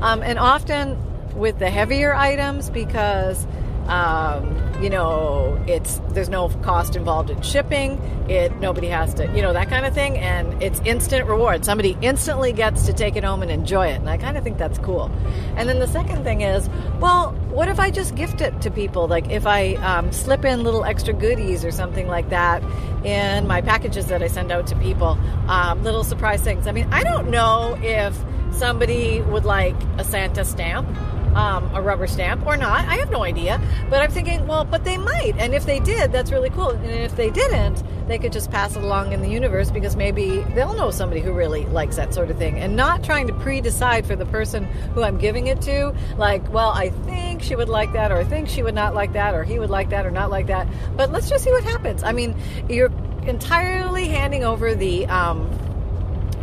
um, 0.01 0.23
and 0.23 0.39
often 0.39 0.97
with 1.35 1.59
the 1.59 1.69
heavier 1.69 2.13
items 2.13 2.69
because 2.69 3.45
Um, 3.87 4.70
you 4.81 4.89
know, 4.89 5.63
it's 5.67 6.01
there's 6.09 6.29
no 6.29 6.49
cost 6.63 6.95
involved 6.95 7.29
in 7.29 7.41
shipping. 7.41 7.99
It 8.29 8.59
nobody 8.59 8.87
has 8.87 9.13
to, 9.15 9.25
you 9.35 9.41
know, 9.41 9.53
that 9.53 9.69
kind 9.69 9.85
of 9.85 9.93
thing, 9.93 10.17
and 10.17 10.61
it's 10.61 10.79
instant 10.81 11.27
reward. 11.27 11.63
Somebody 11.63 11.97
instantly 12.01 12.51
gets 12.51 12.85
to 12.87 12.93
take 12.93 13.15
it 13.15 13.23
home 13.23 13.41
and 13.41 13.51
enjoy 13.51 13.87
it, 13.87 13.99
and 13.99 14.09
I 14.09 14.17
kind 14.17 14.37
of 14.37 14.43
think 14.43 14.57
that's 14.57 14.79
cool. 14.79 15.11
And 15.55 15.69
then 15.69 15.79
the 15.79 15.87
second 15.87 16.23
thing 16.23 16.41
is, 16.41 16.69
well, 16.99 17.31
what 17.49 17.67
if 17.67 17.79
I 17.79 17.91
just 17.91 18.15
gift 18.15 18.41
it 18.41 18.59
to 18.61 18.71
people? 18.71 19.07
Like 19.07 19.29
if 19.29 19.45
I 19.45 19.75
um, 19.75 20.11
slip 20.11 20.45
in 20.45 20.63
little 20.63 20.83
extra 20.83 21.13
goodies 21.13 21.63
or 21.63 21.71
something 21.71 22.07
like 22.07 22.29
that 22.29 22.63
in 23.05 23.47
my 23.47 23.61
packages 23.61 24.07
that 24.07 24.23
I 24.23 24.27
send 24.27 24.51
out 24.51 24.67
to 24.67 24.75
people, 24.77 25.17
um, 25.47 25.83
little 25.83 26.03
surprise 26.03 26.41
things. 26.41 26.65
I 26.65 26.71
mean, 26.71 26.87
I 26.91 27.03
don't 27.03 27.29
know 27.29 27.77
if 27.81 28.17
somebody 28.51 29.21
would 29.21 29.45
like 29.45 29.75
a 29.97 30.03
Santa 30.03 30.45
stamp 30.45 30.87
um, 31.35 31.73
a 31.73 31.81
rubber 31.81 32.07
stamp 32.07 32.45
or 32.45 32.57
not. 32.57 32.85
I 32.85 32.95
have 32.95 33.11
no 33.11 33.23
idea. 33.23 33.61
But 33.89 34.01
I'm 34.01 34.11
thinking, 34.11 34.47
well, 34.47 34.63
but 34.63 34.83
they 34.83 34.97
might. 34.97 35.33
And 35.37 35.53
if 35.53 35.65
they 35.65 35.79
did, 35.79 36.11
that's 36.11 36.31
really 36.31 36.49
cool. 36.49 36.69
And 36.69 36.85
if 36.85 37.15
they 37.15 37.29
didn't, 37.29 37.83
they 38.07 38.19
could 38.19 38.33
just 38.33 38.51
pass 38.51 38.75
it 38.75 38.83
along 38.83 39.13
in 39.13 39.21
the 39.21 39.29
universe 39.29 39.71
because 39.71 39.95
maybe 39.95 40.39
they'll 40.55 40.73
know 40.73 40.91
somebody 40.91 41.21
who 41.21 41.31
really 41.31 41.65
likes 41.65 41.95
that 41.95 42.13
sort 42.13 42.29
of 42.29 42.37
thing. 42.37 42.57
And 42.57 42.75
not 42.75 43.03
trying 43.03 43.27
to 43.27 43.33
pre 43.33 43.61
decide 43.61 44.05
for 44.05 44.15
the 44.15 44.25
person 44.25 44.65
who 44.93 45.03
I'm 45.03 45.17
giving 45.17 45.47
it 45.47 45.61
to, 45.63 45.95
like, 46.17 46.51
well, 46.51 46.69
I 46.69 46.89
think 46.89 47.41
she 47.41 47.55
would 47.55 47.69
like 47.69 47.93
that, 47.93 48.11
or 48.11 48.17
I 48.17 48.23
think 48.23 48.49
she 48.49 48.63
would 48.63 48.75
not 48.75 48.93
like 48.93 49.13
that, 49.13 49.33
or 49.33 49.43
he 49.43 49.59
would 49.59 49.69
like 49.69 49.89
that, 49.89 50.05
or 50.05 50.11
not 50.11 50.29
like 50.29 50.47
that. 50.47 50.67
But 50.95 51.11
let's 51.11 51.29
just 51.29 51.43
see 51.43 51.51
what 51.51 51.63
happens. 51.63 52.03
I 52.03 52.11
mean, 52.11 52.35
you're 52.67 52.91
entirely 53.23 54.07
handing 54.07 54.43
over 54.43 54.73
the 54.73 55.05
um, 55.07 55.49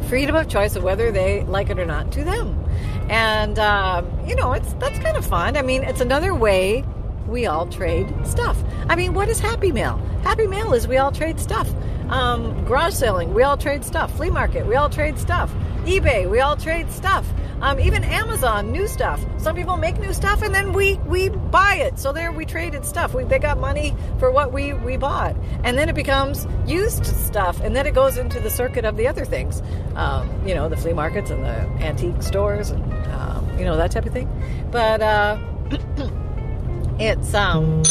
freedom 0.09 0.37
of 0.37 0.48
choice 0.48 0.77
of 0.77 0.83
whether 0.83 1.11
they 1.11 1.42
like 1.42 1.70
it 1.70 1.79
or 1.79 1.85
not 1.85 2.12
to 2.12 2.24
them 2.24 2.67
and 3.09 3.59
um, 3.59 4.07
you 4.27 4.35
know 4.37 4.53
it's 4.53 4.73
that's 4.75 4.99
kind 4.99 5.16
of 5.16 5.25
fun. 5.25 5.57
I 5.57 5.62
mean 5.62 5.83
it's 5.83 6.01
another 6.01 6.35
way 6.35 6.85
we 7.27 7.47
all 7.47 7.66
trade 7.66 8.12
stuff. 8.27 8.57
I 8.88 8.97
mean 8.97 9.14
what 9.14 9.29
is 9.29 9.40
happy 9.40 9.73
mail? 9.73 9.97
Happy 10.23 10.47
mail 10.47 10.73
is 10.75 10.87
we 10.87 10.97
all 10.99 11.12
trade 11.12 11.38
stuff. 11.40 11.68
Um, 12.09 12.64
garage 12.64 12.94
selling 12.94 13.35
we 13.35 13.42
all 13.42 13.57
trade 13.57 13.85
stuff. 13.85 14.14
Flea 14.16 14.31
market 14.31 14.66
we 14.66 14.77
all 14.77 14.90
trade 14.90 15.18
stuff. 15.18 15.53
ebay 15.85 16.31
we 16.31 16.40
all 16.40 16.57
trade 16.57 16.90
stuff 16.90 17.27
um, 17.61 17.81
even 17.81 18.05
Amazon, 18.05 18.71
new 18.73 18.87
stuff. 18.87 19.25
Some 19.38 19.57
people 19.57 19.77
make 19.77 19.99
new 19.99 20.12
stuff 20.12 20.42
and 20.42 20.55
then 20.55 20.73
we 20.73 20.94
we 21.07 21.29
buy 21.29 21.77
it. 21.77 21.99
So 21.99 22.12
there 22.12 22.31
we 22.33 22.44
traded 22.44 22.85
stuff. 22.85 23.14
We 23.14 23.25
they 23.25 23.38
got 23.38 23.59
money 23.59 23.94
for 24.18 24.31
what 24.31 24.53
we 24.53 24.73
we 24.73 24.97
bought, 24.97 25.37
and 25.64 25.77
then 25.77 25.88
it 25.88 25.94
becomes 25.94 26.47
used 26.66 27.05
stuff, 27.07 27.61
and 27.61 27.75
then 27.75 27.87
it 27.87 27.94
goes 27.94 28.16
into 28.16 28.40
the 28.40 28.51
circuit 28.51 28.85
of 28.85 28.97
the 28.97 29.09
other 29.09 29.25
things. 29.25 29.62
Um, 29.94 30.31
you 30.47 30.55
know, 30.55 30.68
the 30.68 30.77
flea 30.77 30.92
markets 30.92 31.31
and 31.31 31.44
the 31.44 31.85
antique 31.85 32.23
stores, 32.23 32.71
and 32.71 32.92
um, 33.09 33.59
you 33.59 33.64
know 33.64 33.77
that 33.77 33.90
type 33.90 34.07
of 34.07 34.12
thing. 34.12 34.29
But 34.71 35.03
uh, 35.03 35.38
it's 36.99 37.35
um 37.35 37.83